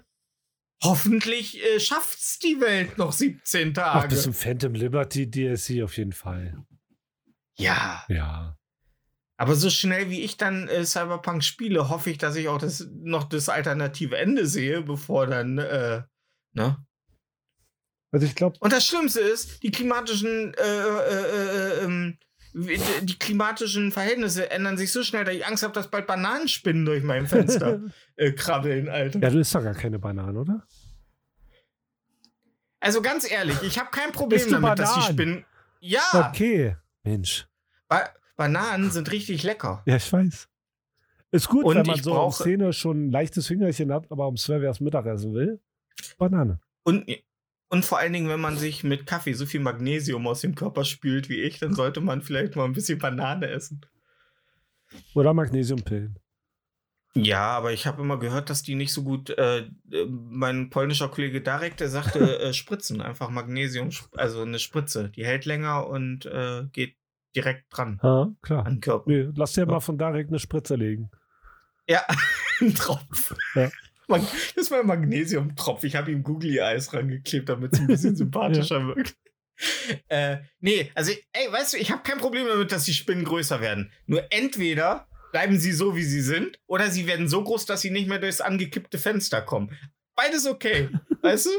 [0.82, 4.08] hoffentlich äh, schafft's die Welt noch 17 Ach, Tage.
[4.08, 6.54] bis zum Phantom Liberty DLC auf jeden Fall.
[7.56, 8.04] ja.
[8.08, 8.56] Ja.
[9.36, 12.86] Aber so schnell wie ich dann äh, Cyberpunk spiele, hoffe ich, dass ich auch das,
[12.92, 16.02] noch das alternative Ende sehe, bevor dann, äh,
[16.52, 16.76] ne?
[18.14, 22.18] Also ich glaube, Und das Schlimmste ist, die klimatischen, äh, äh, äh, ähm,
[22.52, 27.02] die klimatischen Verhältnisse ändern sich so schnell, dass ich Angst habe, dass bald Bananenspinnen durch
[27.02, 27.80] mein Fenster
[28.16, 29.18] äh, krabbeln, Alter.
[29.20, 30.64] ja, du isst doch gar keine Banane, oder?
[32.80, 35.12] Also ganz ehrlich, ich habe kein Problem damit, dass die Bananen?
[35.14, 35.44] Spinnen.
[35.80, 36.76] Ja, Okay.
[37.02, 37.46] Mensch.
[37.88, 39.82] ba Bananen sind richtig lecker.
[39.86, 40.48] Ja, ich weiß.
[41.30, 44.26] Ist gut, Und wenn man so brauche- 10 Uhr schon ein leichtes Fingerchen hat, aber
[44.28, 45.60] um 12 erst Mittagessen will.
[46.18, 46.60] Banane.
[46.84, 47.04] Und,
[47.74, 50.84] und vor allen Dingen, wenn man sich mit Kaffee so viel Magnesium aus dem Körper
[50.84, 53.84] spült wie ich, dann sollte man vielleicht mal ein bisschen Banane essen.
[55.14, 56.18] Oder Magnesiumpillen.
[57.16, 59.30] Ja, aber ich habe immer gehört, dass die nicht so gut.
[59.30, 59.58] Äh,
[59.92, 65.10] äh, mein polnischer Kollege Darek, der sagte, äh, Spritzen, einfach Magnesium, also eine Spritze.
[65.10, 66.96] Die hält länger und äh, geht
[67.36, 68.66] direkt dran Ja, klar.
[68.66, 69.10] an Körper.
[69.10, 69.66] Nee, lass dir Ja.
[69.66, 71.10] mal von Darek eine Spritze legen.
[71.88, 72.02] Ja,
[72.60, 73.34] ein Tropf.
[73.54, 73.70] Ja.
[74.08, 75.84] Das ist mein Magnesiumtropf.
[75.84, 79.16] Ich habe ihm Googly Eyes rangeklebt, damit es ein bisschen sympathischer wirkt.
[80.08, 83.60] Äh, nee, also, ey, weißt du, ich habe kein Problem damit, dass die Spinnen größer
[83.60, 83.92] werden.
[84.06, 87.90] Nur entweder bleiben sie so, wie sie sind, oder sie werden so groß, dass sie
[87.90, 89.76] nicht mehr durchs angekippte Fenster kommen.
[90.16, 90.90] Beides okay,
[91.22, 91.50] weißt du?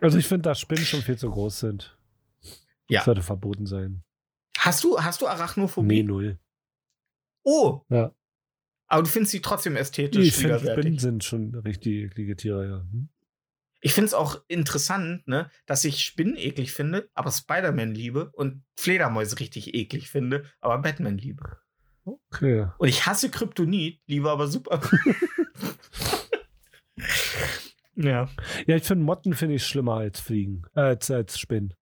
[0.00, 1.96] Also ich finde, dass Spinnen schon viel zu groß sind.
[2.88, 3.04] Ja.
[3.04, 4.02] Sollte verboten sein.
[4.58, 5.86] Hast du, hast du Arachnophobie?
[5.86, 6.38] Nee, null.
[7.42, 7.82] Oh!
[7.88, 8.12] Ja.
[8.90, 10.82] Aber du findest sie trotzdem ästhetisch Ich finde, widerwärtig.
[10.82, 12.80] Spinnen sind schon richtig eklige Tiere, ja.
[12.80, 13.08] Hm?
[13.80, 18.64] Ich finde es auch interessant, ne, dass ich Spinnen eklig finde, aber Spider-Man liebe und
[18.76, 21.58] Fledermäuse richtig eklig finde, aber Batman liebe.
[22.04, 22.66] Okay.
[22.78, 24.80] Und ich hasse Kryptonit, liebe aber super.
[27.94, 28.28] ja.
[28.66, 30.64] Ja, ich finde Motten finde ich schlimmer als Fliegen.
[30.74, 31.74] Äh, als, als Spinnen.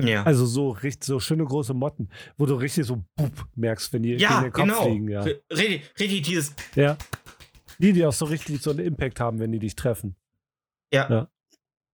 [0.00, 0.24] Ja.
[0.24, 4.14] Also so richtig, so schöne große Motten, wo du richtig so bup merkst, wenn die
[4.14, 4.82] ja, in den Kopf genau.
[4.82, 5.24] fliegen, ja.
[5.24, 6.54] R- Richtig, dieses.
[6.74, 6.96] ja.
[7.78, 10.16] Die, die auch so richtig so einen Impact haben, wenn die dich treffen.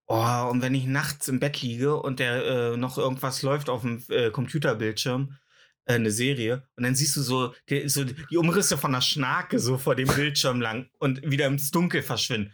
[0.06, 3.82] Oh, und wenn ich nachts im Bett liege und der äh, noch irgendwas läuft auf
[3.82, 5.36] dem äh, Computerbildschirm,
[5.84, 9.58] äh, eine Serie, und dann siehst du so die, so die Umrisse von der Schnake
[9.58, 12.52] so vor dem Bildschirm lang und wieder ins Dunkel verschwinden.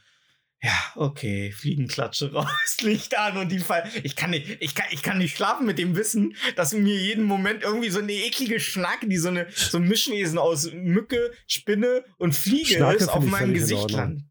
[0.62, 3.88] Ja, okay, Fliegenklatsche raus, Licht an und die Fall.
[4.02, 7.24] Ich kann nicht, ich kann, ich kann nicht schlafen mit dem Wissen, dass mir jeden
[7.24, 12.04] Moment irgendwie so eine eklige Schnake, die so eine so ein Mischwesen aus Mücke, Spinne
[12.18, 14.24] und Fliege Schnake ist, auf meinem Gesicht landet.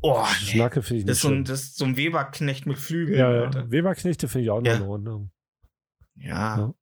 [0.00, 0.52] Oh, nee.
[0.52, 3.18] Schnacke finde ich Das nicht ist, so ein, das ist so ein Weberknecht mit Flügeln.
[3.18, 3.70] Ja, ja.
[3.70, 4.76] Weberknechte finde ich auch noch Ja.
[4.76, 5.30] in Ordnung.
[6.16, 6.58] Ja.
[6.58, 6.74] Ja.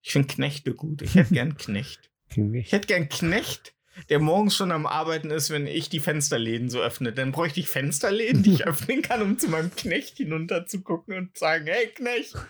[0.00, 1.02] Ich finde Knechte gut.
[1.02, 2.10] Ich hätte gern Knecht.
[2.36, 3.73] Ich hätte gern Knecht,
[4.08, 7.12] der morgens schon am Arbeiten ist, wenn ich die Fensterläden so öffne.
[7.12, 11.16] Dann bräuchte ich Fensterläden, die ich öffnen kann, um zu meinem Knecht hinunter zu gucken
[11.16, 12.34] und sagen, hey Knecht.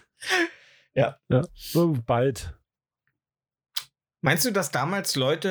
[1.54, 2.54] So bald.
[4.20, 5.48] Meinst du, dass damals Leute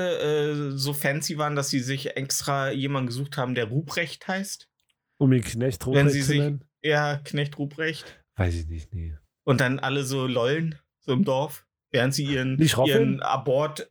[0.71, 4.69] äh, so fancy waren, dass sie sich extra jemanden gesucht haben, der Ruprecht heißt?
[5.17, 6.63] Um den Knecht Wenn sie Ruprecht zu sich- nennen?
[6.81, 8.23] Ja, Knecht Ruprecht.
[8.35, 9.15] Weiß ich nicht, nee.
[9.43, 13.89] Und dann alle so lollen, so im Dorf, während sie ihren, ihren Abort.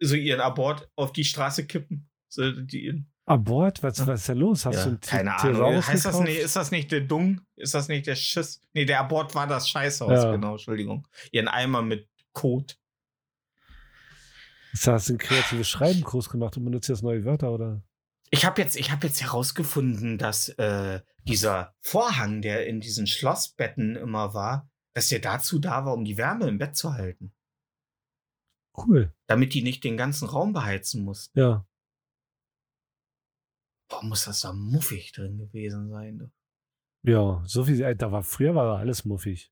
[0.00, 2.08] So ihren Abort auf die Straße kippen.
[2.28, 3.82] So, die, Abort?
[3.82, 4.64] Was, was ist denn los?
[4.64, 5.86] Hast ja, du einen keine T- Ahnung.
[5.86, 7.40] Heißt das nicht, ist das nicht der Dung?
[7.56, 8.60] Ist das nicht der Schiss?
[8.72, 10.30] Nee, der Abort war das Scheißhaus, Ja.
[10.32, 11.06] genau, Entschuldigung.
[11.30, 12.78] Ihren Eimer mit Kot.
[14.72, 17.82] Hast du hast du einen kreatives Schreibenkurs gemacht und benutzt jetzt neue Wörter, oder?
[18.30, 23.96] Ich habe jetzt, ich hab jetzt herausgefunden, dass äh, dieser Vorhang, der in diesen Schlossbetten
[23.96, 27.32] immer war, dass der dazu da war, um die Wärme im Bett zu halten.
[28.86, 29.12] Cool.
[29.26, 31.38] Damit die nicht den ganzen Raum beheizen mussten.
[31.38, 31.66] Ja.
[33.88, 36.18] Boah, muss das da muffig drin gewesen sein.
[36.18, 36.30] du.
[37.10, 37.94] Ja, so viel.
[37.94, 39.50] Da war, früher war da alles muffig.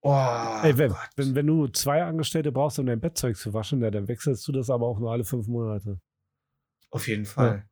[0.00, 3.90] Oh, Ey, wenn, wenn, wenn du zwei Angestellte brauchst, um dein Bettzeug zu waschen, ja,
[3.90, 6.00] dann wechselst du das aber auch nur alle fünf Monate.
[6.90, 7.68] Auf jeden Fall.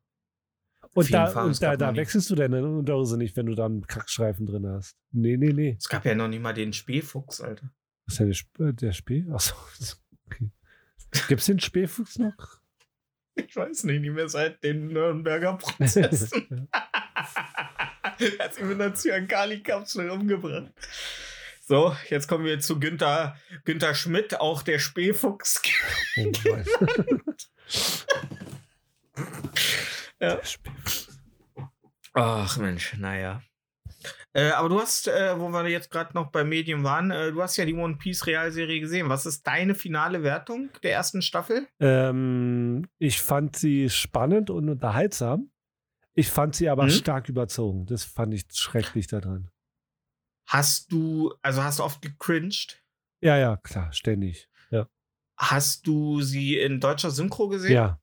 [0.92, 3.66] Und jeden da, Fall, und da, da wechselst du deine Unterhose nicht, wenn du da
[3.66, 4.96] einen Kackstreifen drin hast.
[5.12, 5.76] Nee, nee, nee.
[5.78, 7.70] Es gab ja noch nicht mal den Spähfuchs, Alter.
[8.06, 9.26] Was ist denn der, Sp äh, der Spee?
[9.30, 9.54] Achso.
[10.28, 10.50] Okay.
[11.28, 12.60] Gibt's den Spähfuchs noch?
[13.34, 16.68] Ich weiß nicht, nicht mehr seit den Nürnberger Prozessen.
[18.38, 20.72] Hat sich mit einer Zyankali-Kapsel umgebracht.
[21.60, 25.60] So, jetzt kommen wir zu Günther, Günther Schmidt, auch der Spähfuchs.
[26.16, 26.32] Oh.
[30.18, 30.36] Ja.
[30.36, 31.18] Der Spähfuchs.
[32.14, 33.42] Ach Mensch, naja.
[34.36, 37.40] Äh, aber du hast, äh, wo wir jetzt gerade noch bei Medien waren, äh, du
[37.42, 39.08] hast ja die One Piece Realserie gesehen.
[39.08, 41.66] Was ist deine finale Wertung der ersten Staffel?
[41.80, 45.50] Ähm, ich fand sie spannend und unterhaltsam.
[46.14, 46.90] Ich fand sie aber Mhm.
[46.90, 47.86] stark überzogen.
[47.86, 49.50] Das fand ich schrecklich daran.
[50.48, 52.82] Hast du, also hast du oft gecringed?
[53.22, 54.48] Ja, ja, klar, ständig.
[54.70, 54.86] Ja.
[55.38, 57.72] Hast du sie in deutscher Synchro gesehen?
[57.72, 58.00] Ja,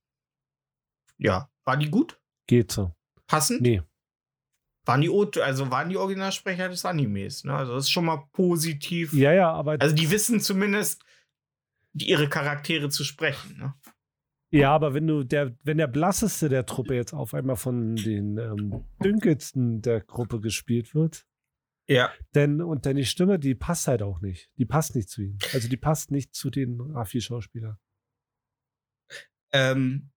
[1.17, 1.49] Ja.
[1.63, 2.19] War die gut?
[2.47, 2.93] geht so.
[3.27, 3.61] Passend?
[3.61, 3.81] Nee.
[4.85, 7.53] Waren die, O- also waren die Originalsprecher des Animes, ne?
[7.55, 9.13] Also das ist schon mal positiv.
[9.13, 11.03] Ja, ja, aber Also die wissen zumindest,
[11.93, 13.73] die, ihre Charaktere zu sprechen, ne?
[14.51, 18.37] Ja, aber wenn du der, wenn der blasseste der Truppe jetzt auf einmal von den
[18.37, 21.25] ähm, dünkelsten der Gruppe gespielt wird,
[21.87, 22.11] Ja.
[22.35, 24.51] denn und dann die Stimme, die passt halt auch nicht.
[24.59, 25.37] Die passt nicht zu ihm.
[25.53, 27.77] Also die passt nicht zu den Raffi-Schauspielern.
[29.51, 30.11] Ähm,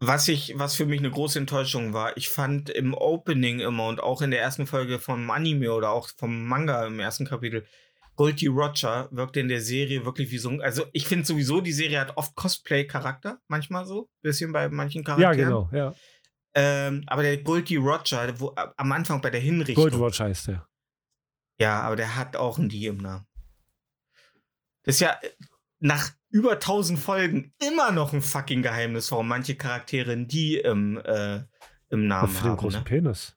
[0.00, 4.00] was ich, was für mich eine große Enttäuschung war, ich fand im Opening immer und
[4.02, 7.66] auch in der ersten Folge vom Anime oder auch vom Manga im ersten Kapitel,
[8.14, 11.72] Goldie Roger wirkte in der Serie wirklich wie so ein, also ich finde sowieso, die
[11.72, 15.36] Serie hat oft Cosplay-Charakter, manchmal so, bisschen bei manchen Ja, Charakteren.
[15.36, 15.94] genau, ja.
[16.54, 19.82] Ähm, aber der Goldie Roger, wo, am Anfang bei der Hinrichtung.
[19.84, 20.66] Gold Watch heißt der.
[21.60, 23.26] Ja, aber der hat auch ein Die im Namen.
[24.82, 25.30] Das ist ja äh,
[25.78, 31.40] nach über 1000 Folgen immer noch ein fucking Geheimnis, warum manche Charaktere Die im, äh,
[31.88, 32.56] im Namen Für den haben.
[32.58, 32.84] großen Ne?
[32.84, 33.36] Penis.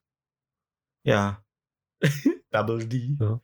[1.03, 1.41] Ja.
[2.51, 3.15] Double D.
[3.17, 3.39] Ja.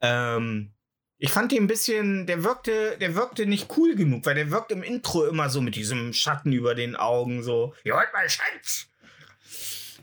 [0.00, 0.72] Ähm,
[1.18, 4.70] ich fand den ein bisschen, der wirkte, der wirkte nicht cool genug, weil der wirkt
[4.70, 8.86] im Intro immer so mit diesem Schatten über den Augen, so, ihr wollt mal Schatz.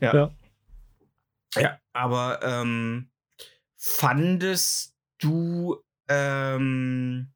[0.00, 0.14] Ja.
[0.14, 0.36] Ja.
[1.54, 3.10] Ja, aber ähm,
[3.78, 7.32] fandest du ähm,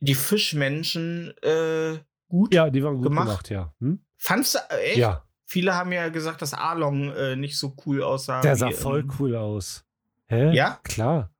[0.00, 2.54] die Fischmenschen äh, gut?
[2.54, 3.26] Ja, die waren gut Gemacht.
[3.26, 3.74] gemacht, ja.
[3.80, 4.00] Hm?
[4.16, 4.98] Fandst du, äh, echt?
[4.98, 8.42] Ja, Viele haben ja gesagt, dass Arlong äh, nicht so cool aussah.
[8.42, 9.82] der wie, sah voll ähm, cool aus.
[10.26, 10.54] Hä?
[10.54, 10.78] Ja?
[10.82, 11.32] Klar.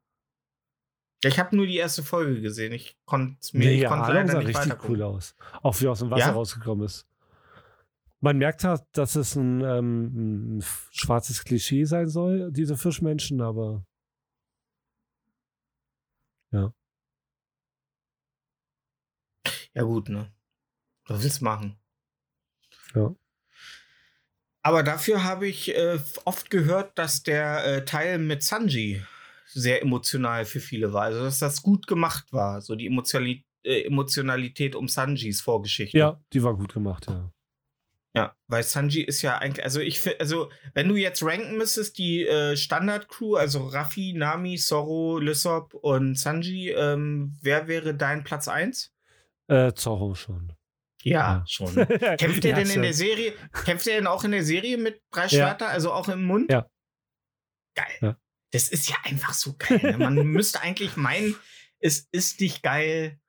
[1.23, 2.73] Ich habe nur die erste Folge gesehen.
[2.73, 5.35] Ich konnte mir Nee, ja, konnte Arlong sah richtig cool aus.
[5.63, 6.33] Auch wie er aus dem Wasser Ja?
[6.33, 7.07] rausgekommen ist.
[8.21, 13.85] Man merkt halt, dass es ein, ähm, ein schwarzes Klischee sein soll, diese Fischmenschen, aber
[16.51, 16.73] Ja,
[19.83, 20.33] gut, ne?
[21.07, 21.79] Was willst du machen?
[22.95, 23.15] Ja.
[24.63, 29.03] Aber dafür habe ich äh, oft gehört, dass der äh, Teil mit Sanji
[29.47, 31.05] sehr emotional für viele war.
[31.05, 32.61] Also, dass das gut gemacht war.
[32.61, 35.97] So die Emotionali äh, Emotionalität um Sanjis Vorgeschichte.
[35.97, 37.33] ja, die war gut gemacht, ja.
[38.15, 41.99] Ja, weil Sanji ist ja eigentlich, also ich finde, also wenn du jetzt ranken müsstest,
[41.99, 48.49] die äh, Standard-Crew, also Raffi, Nami, Zorro, Lysop und Sanji, ähm, wer wäre dein Platz
[48.49, 48.93] 1?
[49.49, 50.53] Äh, Zorro schon.
[51.03, 51.75] Ja, schon.
[52.19, 53.33] Kämpft er Ja, denn in der Serie,
[53.65, 55.29] kämpft er denn auch in der Serie mit drei Ja.
[55.29, 56.51] Schwerter, also auch im Mund?
[56.51, 56.69] Ja.
[57.75, 57.99] Geil.
[58.01, 58.17] Ja.
[58.51, 59.81] Das ist ja einfach so geil.
[59.83, 59.99] Ne?
[59.99, 61.37] Man müsste eigentlich meinen,
[61.81, 63.21] es ist nicht geil,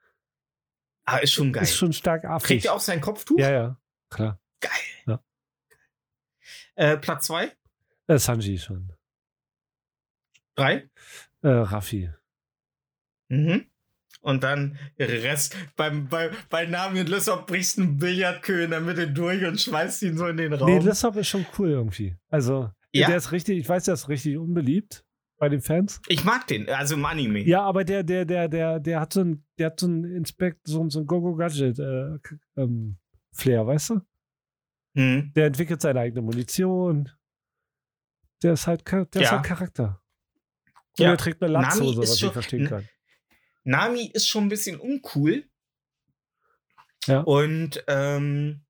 [1.05, 1.63] aber ist schon geil.
[1.63, 2.47] Ist schon stark affig.
[2.47, 3.39] Kriegt er auch sein Kopftuch?
[3.39, 4.39] Ja, ja, klar.
[4.59, 4.71] Geil.
[5.05, 5.23] Ja.
[6.75, 7.55] Äh, Platz 2?
[8.07, 8.91] Äh, Sanji schon.
[10.55, 10.89] 3?
[11.43, 12.11] Äh, Raffi.
[13.29, 13.68] Mhm.
[14.21, 15.55] Und dann Rest.
[15.77, 19.59] Beim, bei, bei Nami und Lissop brichst du einen Billardkö in der Mitte durch und
[19.61, 20.69] schmeißt ihn so in den Raum.
[20.69, 22.17] Nee, Lissop ist schon cool irgendwie.
[22.27, 23.07] Also, Ja?
[23.07, 25.05] der ist richtig, ich weiß, der ist richtig unbeliebt.
[25.37, 26.01] bei den Fans.
[26.09, 27.39] Ich mag den, also im Anime.
[27.47, 30.67] Ja, aber der, der, der, der, der hat so ein, der hat so ein Inspekt,
[30.67, 32.17] so, so ein Go-Go-Gadget äh,
[32.57, 32.97] ähm,
[33.31, 34.01] Flair, weißt du?
[34.97, 35.31] Hm.
[35.37, 37.07] Der entwickelt seine eigene Munition.
[38.43, 39.31] Der ist halt, der ist Ja.
[39.31, 40.01] halt Charakter.
[40.97, 41.11] Und Ja.
[41.11, 42.85] er trägt eine Latzhose, ist was ich verstehen kann.
[43.63, 45.45] Nami ist schon ein bisschen uncool.
[47.05, 47.21] Ja.
[47.21, 48.61] Und ähm,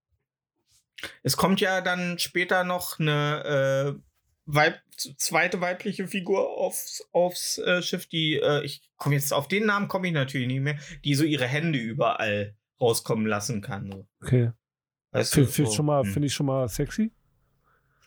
[1.24, 4.02] es kommt ja dann später noch eine äh,
[4.46, 4.82] Weib
[5.18, 9.88] zweite weibliche Figur aufs, aufs äh, Schiff, die, äh, ich komme jetzt auf den Namen
[9.88, 13.92] komme ich natürlich nicht mehr, die so ihre Hände überall rauskommen lassen kann.
[13.92, 14.08] So.
[14.22, 14.52] Okay.
[15.12, 15.76] Weißt Finde du, find so.
[15.76, 16.14] schon mal, Hm.
[16.14, 17.12] find ich schon mal sexy.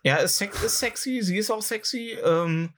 [0.05, 2.18] Ja, ist, sex ist sexy, sie ist auch sexy.
[2.24, 2.74] Ähm,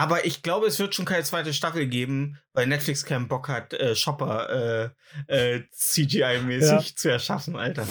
[0.00, 3.72] aber ich glaube, es wird schon keine zweite Staffel geben, weil Netflix keinen Bock hat,
[3.74, 4.92] äh, Shopper
[5.28, 6.96] äh, äh, CGI-mäßig Ja.
[6.96, 7.86] zu erschaffen, Alter.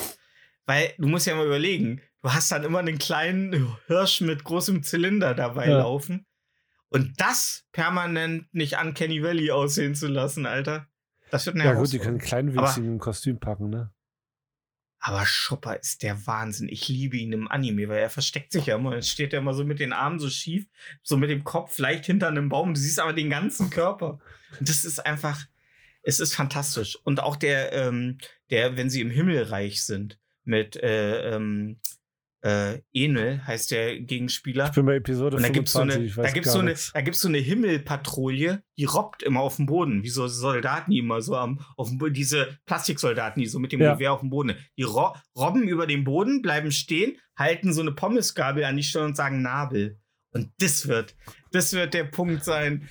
[0.66, 4.84] Weil du musst ja mal überlegen, du hast dann immer einen kleinen Hirsch mit großem
[4.84, 5.80] Zylinder dabei Ja.
[5.80, 6.26] laufen.
[6.90, 10.88] Und das permanent nicht an Kenny Valley aussehen zu lassen, Alter.
[11.32, 12.28] Das wird eine Ja, gut, die können Herausforderung.
[12.28, 13.92] kleinen Aber- Wichsigen im Kostüm packen, ne?
[15.00, 16.68] Aber Chopper ist der Wahnsinn.
[16.68, 18.92] Ich liebe ihn im Anime, weil er versteckt sich ja immer.
[18.92, 20.68] Dann steht er immer so mit den Armen so schief,
[21.04, 22.74] so mit dem Kopf leicht hinter einem Baum.
[22.74, 24.20] Du siehst aber den ganzen Körper.
[24.60, 25.46] Und das ist einfach,
[26.04, 26.98] es ist fantastisch.
[27.04, 28.18] Und auch der, ähm,
[28.50, 31.80] der, wenn sie im Himmelreich sind, mit äh, ähm,
[32.42, 34.68] äh, Enel heißt der Gegenspieler.
[34.68, 36.92] Ich bin bei Episode Und da gibt's so 25, eine, da gibt's so eine, nichts.
[36.94, 41.00] da gibt's so eine Himmelpatrouille, die robbt immer auf dem Boden, wie so Soldaten, die
[41.00, 43.94] immer so am, auf dem Boden, diese Plastiksoldaten, die so mit dem Ja.
[43.94, 47.92] Gewehr auf dem Boden, die ro robben über den Boden, bleiben stehen, halten so eine
[47.92, 50.00] Pommesgabel an die Stirn und sagen Nabel.
[50.32, 51.16] Und das wird,
[51.52, 52.88] das wird der Punkt sein.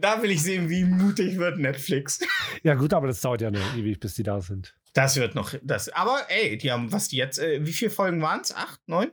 [0.00, 2.20] Da will ich sehen, wie mutig wird Netflix.
[2.62, 4.74] Ja, gut, aber das dauert ja noch ewig, bis die da sind.
[4.94, 8.22] Das wird noch, das, aber ey, die haben, was die jetzt, äh, wie viele Folgen
[8.22, 8.54] waren es?
[8.54, 9.10] Acht, neun?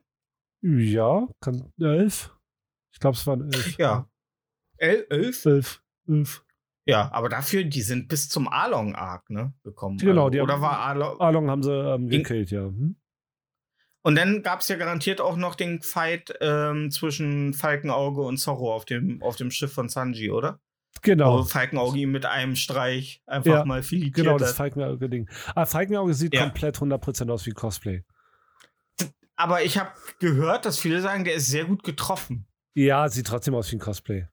[0.61, 2.31] Ja, kann elf.
[2.93, 3.77] Ich glaube, es waren elf.
[3.77, 4.07] Ja.
[4.77, 5.45] El elf?
[5.45, 5.81] Elf.
[6.07, 6.45] Elf.
[6.85, 9.97] Ja, aber dafür, die sind bis zum Along-Arc, ne, gekommen.
[9.97, 11.19] Genau, Also, die Oder haben- war Along.
[11.19, 12.61] Along haben sie ähm, gekillt, ja.
[12.61, 12.95] Hm?
[14.03, 18.73] Und dann gab es ja garantiert auch noch den Fight ähm, zwischen Falkenauge und Zorro
[18.73, 20.59] auf dem, auf dem Schiff von Sanji, oder?
[21.01, 21.39] Genau.
[21.39, 24.53] Wo Falkenauge mit einem Streich einfach Ja, mal filetiert Genau, das.
[24.53, 25.29] Falkenauge-Ding.
[25.55, 26.43] Ah, Falkenauge sieht Ja.
[26.43, 28.03] komplett 100% aus wie Cosplay.
[29.35, 29.89] Aber ich habe
[30.19, 32.45] gehört, dass viele sagen, der ist sehr gut getroffen.
[32.75, 34.27] Ja, sieht trotzdem aus wie ein Cosplay.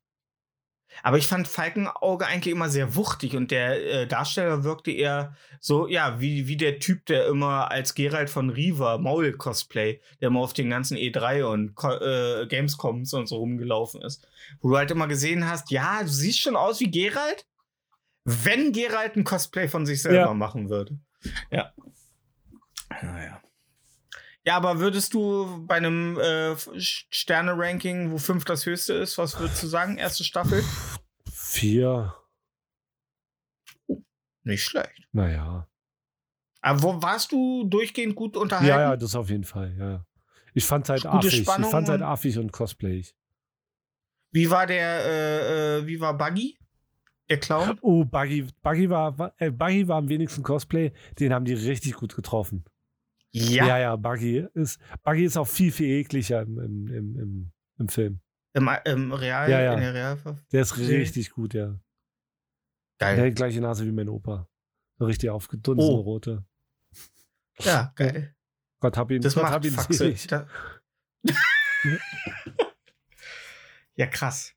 [1.02, 5.86] Aber ich fand Falkenauge eigentlich immer sehr wuchtig und der äh, Darsteller wirkte eher so,
[5.86, 10.52] ja, wie, wie der Typ, der immer als Geralt von Riva, Maul-Cosplay, der immer auf
[10.52, 14.26] den ganzen E3 und äh, Gamescoms und so rumgelaufen ist.
[14.60, 17.46] Wo du halt immer gesehen hast, ja, du siehst schon aus wie Geralt,
[18.24, 20.34] wenn Geralt ein Cosplay von sich selber Ja.
[20.34, 20.98] machen würde.
[21.50, 21.72] Ja.
[23.02, 23.40] Naja.
[24.48, 29.62] Ja, aber würdest du bei einem äh, Sterne-Ranking, wo 5 das höchste ist, was würdest
[29.62, 29.98] du sagen?
[29.98, 30.64] Erste Staffel?
[31.30, 32.14] Vier.
[34.44, 35.06] Nicht schlecht.
[35.12, 35.68] Naja.
[36.62, 38.68] Aber wo warst du durchgehend gut unterhalten?
[38.70, 39.76] Ja, ja, das auf jeden Fall.
[39.78, 40.06] Ja.
[40.54, 41.34] Ich fand's halt affig.
[41.34, 43.14] Ich Spannung fand's halt und- affig und cosplayig.
[44.30, 46.56] Wie war der, äh, äh, wie war Buggy?
[47.28, 47.78] Der Clown?
[47.82, 50.92] Oh, Buggy, Buggy, war- äh, Buggy war am wenigsten Cosplay.
[51.18, 52.64] Den haben die richtig gut getroffen.
[53.30, 58.20] Ja, ja, Buggy ist, Buggy ist auch viel, viel ekliger im, im, im, im, Film.
[58.54, 59.74] Im, im Real, Ja, ja.
[59.74, 60.40] in der Realverfilmung?
[60.50, 61.78] Der ist richtig gut, ja.
[62.98, 63.16] Geil.
[63.16, 64.48] Der hat die gleiche Nase wie mein Opa.
[65.00, 66.00] Richtig aufgedunsene Oh.
[66.00, 66.44] rote.
[67.60, 68.34] Ja, geil.
[68.80, 69.94] Gott hab ihn, Das Gott macht hab ihn Faxe.
[69.94, 70.26] selig.
[70.28, 70.46] Da-
[73.96, 74.54] ja, krass.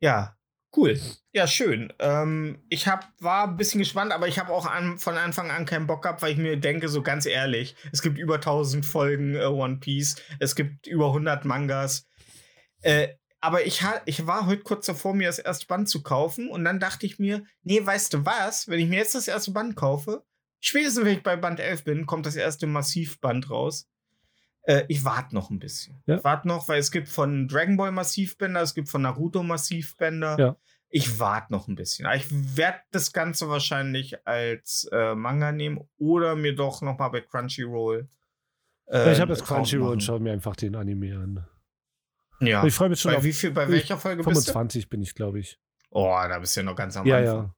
[0.00, 0.36] Ja,
[0.76, 0.98] cool.
[1.32, 1.92] Ja, schön.
[1.98, 5.66] Ähm, ich hab, war ein bisschen gespannt, aber ich habe auch an, von Anfang an
[5.66, 9.34] keinen Bock gehabt, weil ich mir denke, so ganz ehrlich, es gibt über 1000 Folgen
[9.34, 12.06] äh, One Piece, es gibt über 100 Mangas.
[12.82, 13.08] Äh,
[13.40, 16.78] aber ich, ich war heute kurz davor, mir das erste Band zu kaufen und dann
[16.78, 20.24] dachte ich mir, nee, weißt du was, wenn ich mir jetzt das erste Band kaufe,
[20.60, 23.88] spätestens wenn ich bei Band 11 bin, kommt das erste Massivband raus.
[24.64, 26.02] Äh, ich warte noch ein bisschen.
[26.06, 26.16] Ja.
[26.16, 30.36] Ich warte noch, weil es gibt von Dragon Ball Massivbänder, es gibt von Naruto Massivbänder.
[30.38, 30.56] Ja.
[30.88, 32.06] Ich warte noch ein bisschen.
[32.06, 37.08] Aber Ich werde das Ganze wahrscheinlich als äh, Manga nehmen oder mir doch noch mal
[37.08, 38.08] bei Crunchyroll.
[38.86, 41.46] äh, Ja, ich habe das Crunchyroll und schaue mir einfach den Anime an.
[42.40, 42.64] Ja.
[42.64, 44.52] Ich freue mich schon Bei, auf wie viel, bei welcher Folge bist du?
[44.52, 45.58] 25 bin ich, glaube ich.
[45.90, 47.34] Oh, da bist du ja noch ganz am Ja, Anfang.
[47.36, 47.54] ja.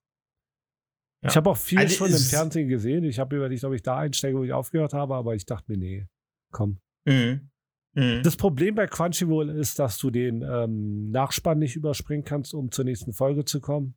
[1.23, 1.31] Ja.
[1.31, 3.03] Ich habe auch viel Also schon im Fernsehen gesehen.
[3.05, 5.79] Ich habe überlegt, ob ich da einsteige, wo ich aufgehört habe, aber ich dachte mir,
[5.79, 6.07] nee,
[6.53, 6.81] komm.
[7.05, 7.51] Mhm.
[7.95, 8.23] Mhm.
[8.23, 12.85] Das Problem bei Crunchyroll ist, dass du den ähm, Nachspann nicht überspringen kannst, um zur
[12.85, 13.97] nächsten Folge zu kommen.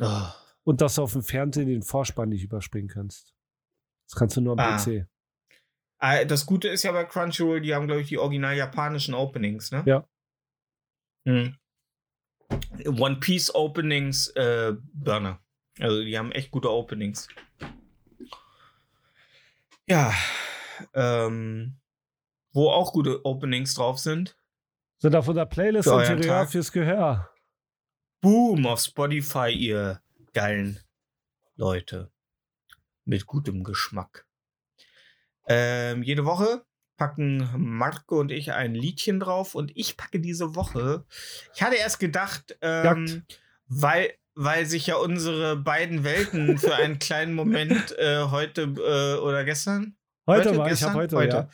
[0.00, 0.26] Oh.
[0.64, 3.34] Und dass du auf dem Fernsehen den Vorspann nicht überspringen kannst.
[4.08, 4.76] Das kannst du nur am Ah.
[4.76, 5.06] PC.
[5.98, 9.70] Ah, Das Gute ist ja bei Crunchyroll, die haben, glaube ich, die original japanischen Openings,
[9.70, 9.82] ne?
[9.86, 10.08] Ja.
[11.24, 11.56] Mhm.
[12.98, 15.40] One Piece Openings äh, Burner.
[15.78, 17.28] Also die haben echt gute Openings.
[19.86, 20.12] Ja.
[20.94, 21.76] Ähm,
[22.52, 24.36] wo auch gute Openings drauf sind.
[24.98, 27.30] Sind auf unserer Playlist Für Interieur fürs Gehör.
[28.20, 30.02] Boom auf Spotify, ihr
[30.34, 30.80] geilen
[31.56, 32.10] Leute.
[33.04, 34.26] Mit gutem Geschmack.
[35.46, 36.64] Ähm, jede Woche
[36.96, 41.06] packen Marco und ich ein Liedchen drauf und ich packe diese Woche.
[41.54, 43.24] Ich hatte erst gedacht, ähm,
[43.66, 49.44] weil, weil sich ja unsere beiden Welten für einen kleinen Moment äh, heute äh, oder
[49.44, 49.96] gestern
[50.30, 50.90] Heute, Heute, war ich, gestern?
[50.90, 51.36] habe heute, Heute.
[51.36, 51.48] ja.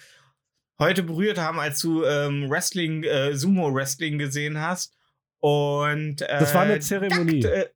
[0.78, 4.94] Heute berührt haben, als du ähm, Wrestling, äh, Sumo-Wrestling gesehen hast.
[5.38, 7.40] Und äh, Das war eine Zeremonie.
[7.40, 7.70] Jagd, äh,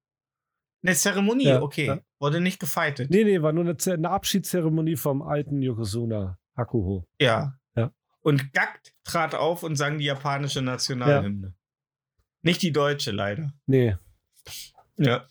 [0.82, 1.86] eine Zeremonie, Ja, okay.
[1.86, 2.00] ja.
[2.18, 3.10] Wurde nicht gefightet.
[3.10, 7.06] Nee, nee, war nur eine, Ze- eine Abschiedszeremonie vom alten Yokozuna Hakuho.
[7.20, 7.58] Ja.
[7.76, 7.92] Ja.
[8.20, 11.54] Und Gakt trat auf und sang die japanische Nationalhymne.
[12.42, 13.52] Nicht die deutsche, leider.
[13.66, 13.96] Nee.
[14.96, 15.26] Ja.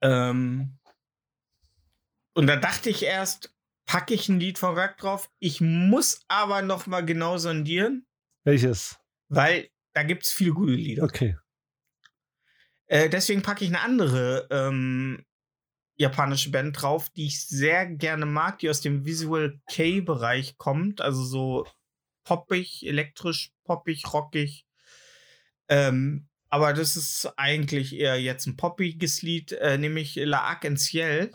[0.00, 0.78] Ähm,
[2.34, 3.51] und da dachte ich erst,
[3.92, 5.28] packe ich ein Lied von Gakt drauf.
[5.38, 8.06] Ich muss aber noch mal genau sondieren,
[8.42, 8.98] Welches?
[9.28, 11.02] weil da gibt es viele gute Lieder.
[11.02, 11.36] Okay.
[12.86, 15.26] Äh, deswegen packe ich eine andere ähm,
[15.96, 21.02] japanische Band drauf, die ich sehr gerne mag, die aus dem Visual K-Bereich kommt.
[21.02, 21.66] Also so
[22.24, 24.64] poppig, elektrisch, poppig, rockig.
[25.68, 30.78] Ähm, aber das ist eigentlich eher jetzt ein poppiges Lied, äh, nämlich La Arc en
[30.78, 31.30] Ciel.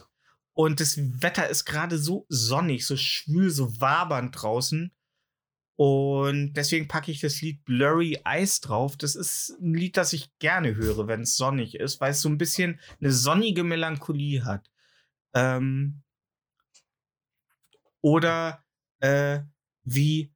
[0.57, 4.91] Und das Wetter ist gerade so sonnig, so schwül, so wabernd draußen.
[5.75, 8.97] Und deswegen packe ich das Lied Blurry Eyes drauf.
[8.97, 12.29] Das ist ein Lied, das ich gerne höre, wenn es sonnig ist, weil es so
[12.29, 14.71] ein bisschen eine sonnige Melancholie hat.
[15.35, 16.01] Ähm,
[18.01, 18.65] oder
[18.99, 19.41] äh,
[19.83, 20.33] wie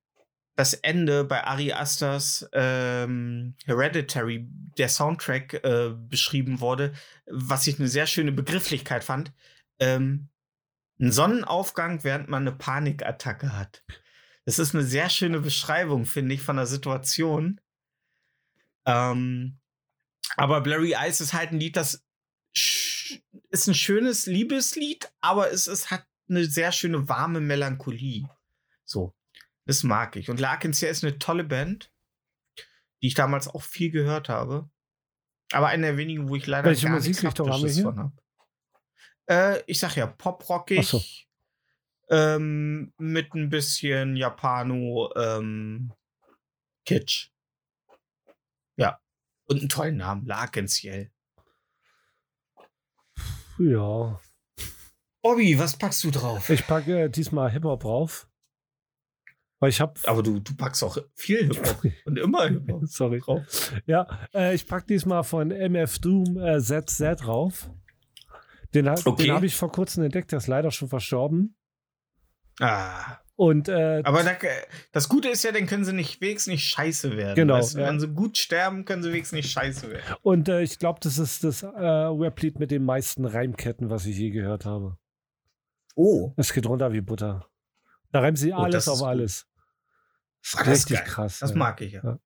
[0.55, 4.47] das Ende bei Ari Asters ähm, Hereditary,
[4.78, 6.93] der Soundtrack, äh, beschrieben wurde,
[7.26, 9.34] was ich eine sehr schöne Begrifflichkeit fand.
[9.82, 10.30] Ähm,
[11.00, 13.84] ein Sonnenaufgang, während man eine Panikattacke hat.
[14.46, 17.60] Das ist eine sehr schöne Beschreibung, finde ich, von der Situation.
[18.86, 19.60] Ähm,
[20.38, 22.06] aber Blurry Eyes ist halt ein Lied, das
[22.54, 28.30] ist ein schönes Liebeslied, aber es, es hat eine sehr schöne warme Melancholie.
[28.86, 29.14] So,
[29.66, 30.30] das mag ich.
[30.30, 31.92] Und Larkins ist eine tolle Band,
[33.02, 34.70] die ich damals auch viel gehört habe.
[35.52, 37.84] Aber eine der wenigen, wo ich leider Welche gar nichts Musikrichtung haben wir Haptisches hier?
[37.84, 38.20] von habe.
[39.28, 40.88] Äh, ich sag ja, poprockig.
[40.88, 41.01] So.
[42.09, 45.93] Ähm, mit ein bisschen Japano ähm,
[46.86, 47.30] Kitsch.
[48.76, 48.99] Ja.
[49.45, 51.11] Und einen tollen Namen, Larkensiel.
[53.57, 54.19] Ja.
[55.22, 56.49] Bobby, was packst du drauf?
[56.49, 58.28] Ich packe äh, diesmal Hip-Hop drauf.
[59.59, 59.93] Weil ich habe.
[60.05, 63.19] Aber du, du packst auch viel Hip-Hop und immer Hip-Hop Sorry.
[63.19, 63.72] drauf.
[63.86, 67.69] Ja, äh, ich packe diesmal von MF Doom äh, ZZ drauf.
[68.74, 69.24] Den, Okay.
[69.24, 71.55] den habe ich vor kurzem entdeckt, der ist leider schon verstorben.
[72.59, 73.17] Ah.
[73.36, 74.34] Und äh, Aber da,
[74.91, 77.36] das Gute ist ja, dann können sie nicht wenigstens nicht scheiße werden.
[77.36, 77.88] Genau, Weißt ja.
[77.88, 80.15] Wenn sie gut sterben, können sie wenigstens nicht scheiße werden.
[80.22, 84.15] Und äh, ich glaube, das ist das äh, Rap-Lied mit den meisten Reimketten, was ich
[84.17, 84.97] je gehört habe.
[85.95, 86.34] Oh.
[86.38, 87.47] Es geht runter wie Butter.
[88.11, 89.47] Da reimt sie Oh, alles ist auf alles.
[90.43, 91.39] Das ist das ist richtig krass.
[91.39, 91.55] Das ja.
[91.57, 92.01] mag ich ja.
[92.03, 92.19] Ja.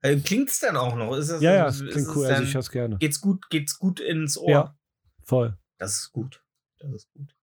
[0.00, 1.14] Äh, Klingt's denn auch noch?
[1.16, 2.24] Ist das, Ja, ja, es klingt es cool.
[2.26, 2.96] Also denn- ich höre es gerne.
[2.98, 4.50] geht's gut, geht's gut ins Ohr?
[4.50, 4.76] Ja.
[5.24, 5.58] Voll.
[5.78, 6.42] Das ist gut.
[6.78, 7.34] Das ist gut.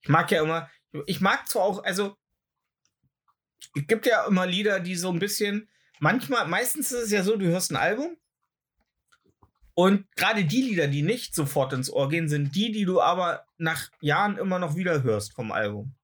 [0.00, 0.70] Ich mag ja immer,
[1.06, 2.16] ich mag zwar auch, also
[3.74, 5.68] es gibt ja immer Lieder, die so ein bisschen,
[6.00, 8.16] manchmal, meistens ist es ja so, du hörst ein Album
[9.74, 13.46] und gerade die Lieder, die nicht sofort ins Ohr gehen, sind die, die du aber
[13.58, 15.94] nach Jahren immer noch wieder hörst vom Album.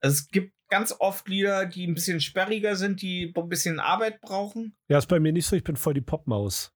[0.00, 4.20] Also es gibt ganz oft Lieder, die ein bisschen sperriger sind, die ein bisschen Arbeit
[4.20, 4.76] brauchen.
[4.88, 5.56] Ja, ist bei mir nicht so.
[5.56, 6.72] Ich bin voll die Popmaus.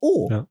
[0.00, 0.46] Oh, Ja.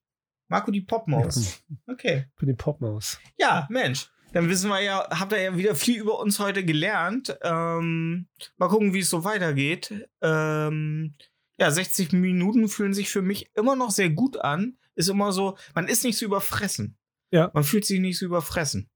[0.50, 1.64] Marco die Popmaus.
[1.88, 2.26] Okay.
[2.34, 3.20] Ich bin die Popmaus.
[3.38, 4.12] Ja, Mensch.
[4.34, 7.38] Dann wissen wir ja, habt ihr ja wieder viel über uns heute gelernt.
[7.42, 8.28] Ähm,
[8.58, 10.08] mal gucken, wie es so weitergeht.
[10.22, 11.16] Ähm,
[11.60, 14.78] ja, 60 Minuten fühlen sich für mich immer noch sehr gut an.
[14.96, 16.98] Ist immer so, man ist nicht so überfressen.
[17.32, 17.52] Ja.
[17.54, 18.90] Man fühlt sich nicht so überfressen.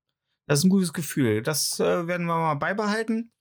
[0.47, 1.41] Das ist ein gutes Gefühl.
[1.41, 3.31] Das äh, werden wir mal beibehalten.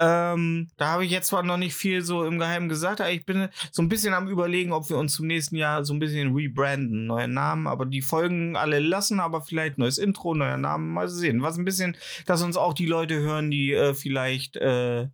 [0.00, 3.26] Ähm, da habe ich jetzt zwar noch nicht viel so im Geheimen gesagt, aber ich
[3.26, 6.34] bin so ein bisschen am überlegen, ob wir uns zum nächsten Jahr so ein bisschen
[6.34, 11.08] rebranden, neue Namen, aber die Folgen alle lassen, aber vielleicht neues Intro, neuer Namen, mal
[11.08, 11.42] sehen.
[11.42, 11.96] Was ein bisschen,
[12.26, 15.08] dass uns auch die Leute hören, die äh, vielleicht äh,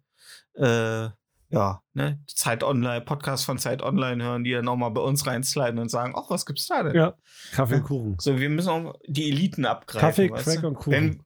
[0.54, 1.08] äh,
[1.54, 5.26] ja, ne, Zeit Online, Podcast von Zeit Online hören, die dann auch mal bei uns
[5.26, 6.94] reinsliden und sagen, ach, was gibt's da denn?
[6.94, 7.14] Ja.
[7.52, 8.16] Kaffee und Kuchen.
[8.18, 10.30] So, wir müssen auch die Eliten abgreifen.
[10.30, 10.66] Kaffee, Crack du?
[10.66, 10.92] und Kuchen.
[10.92, 11.22] Wenn,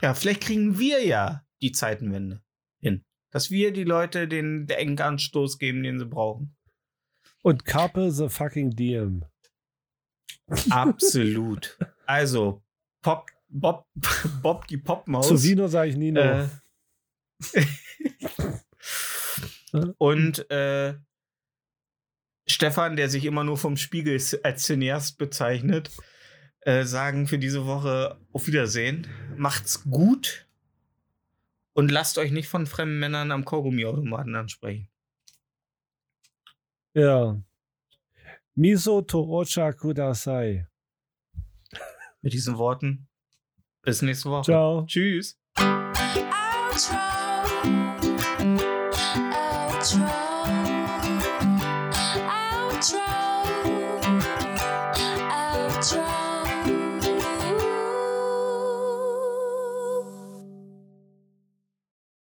[0.00, 2.42] ja, vielleicht kriegen wir ja die Zeitenwende.
[3.32, 6.54] Dass wir die Leute den Denkanstoß geben, den sie brauchen.
[7.42, 9.24] Und Carpe the fucking Diem.
[10.70, 11.76] Absolut.
[12.04, 12.62] Also,
[13.00, 13.86] Pop, Bob,
[14.42, 15.28] Bob die Popmaus.
[15.28, 16.20] Zu Vino sage ich Nino.
[16.20, 16.48] Äh,
[19.98, 20.94] und äh,
[22.46, 25.90] Stefan, der sich immer nur vom Spiegel als Cineast bezeichnet,
[26.60, 29.06] äh, sagen für diese Woche auf Wiedersehen.
[29.36, 30.46] Macht's gut
[31.74, 34.88] und lasst euch nicht von fremden Männern am Kaugummiautomaten ansprechen.
[36.94, 37.42] ja.
[38.54, 40.66] Miso to ocha kudasai.
[42.20, 43.08] Mit diesen Worten.
[43.82, 44.44] Bis nächste Woche.
[44.44, 44.84] Ciao.
[44.86, 45.40] Tschüss.
[45.56, 47.11] Outro.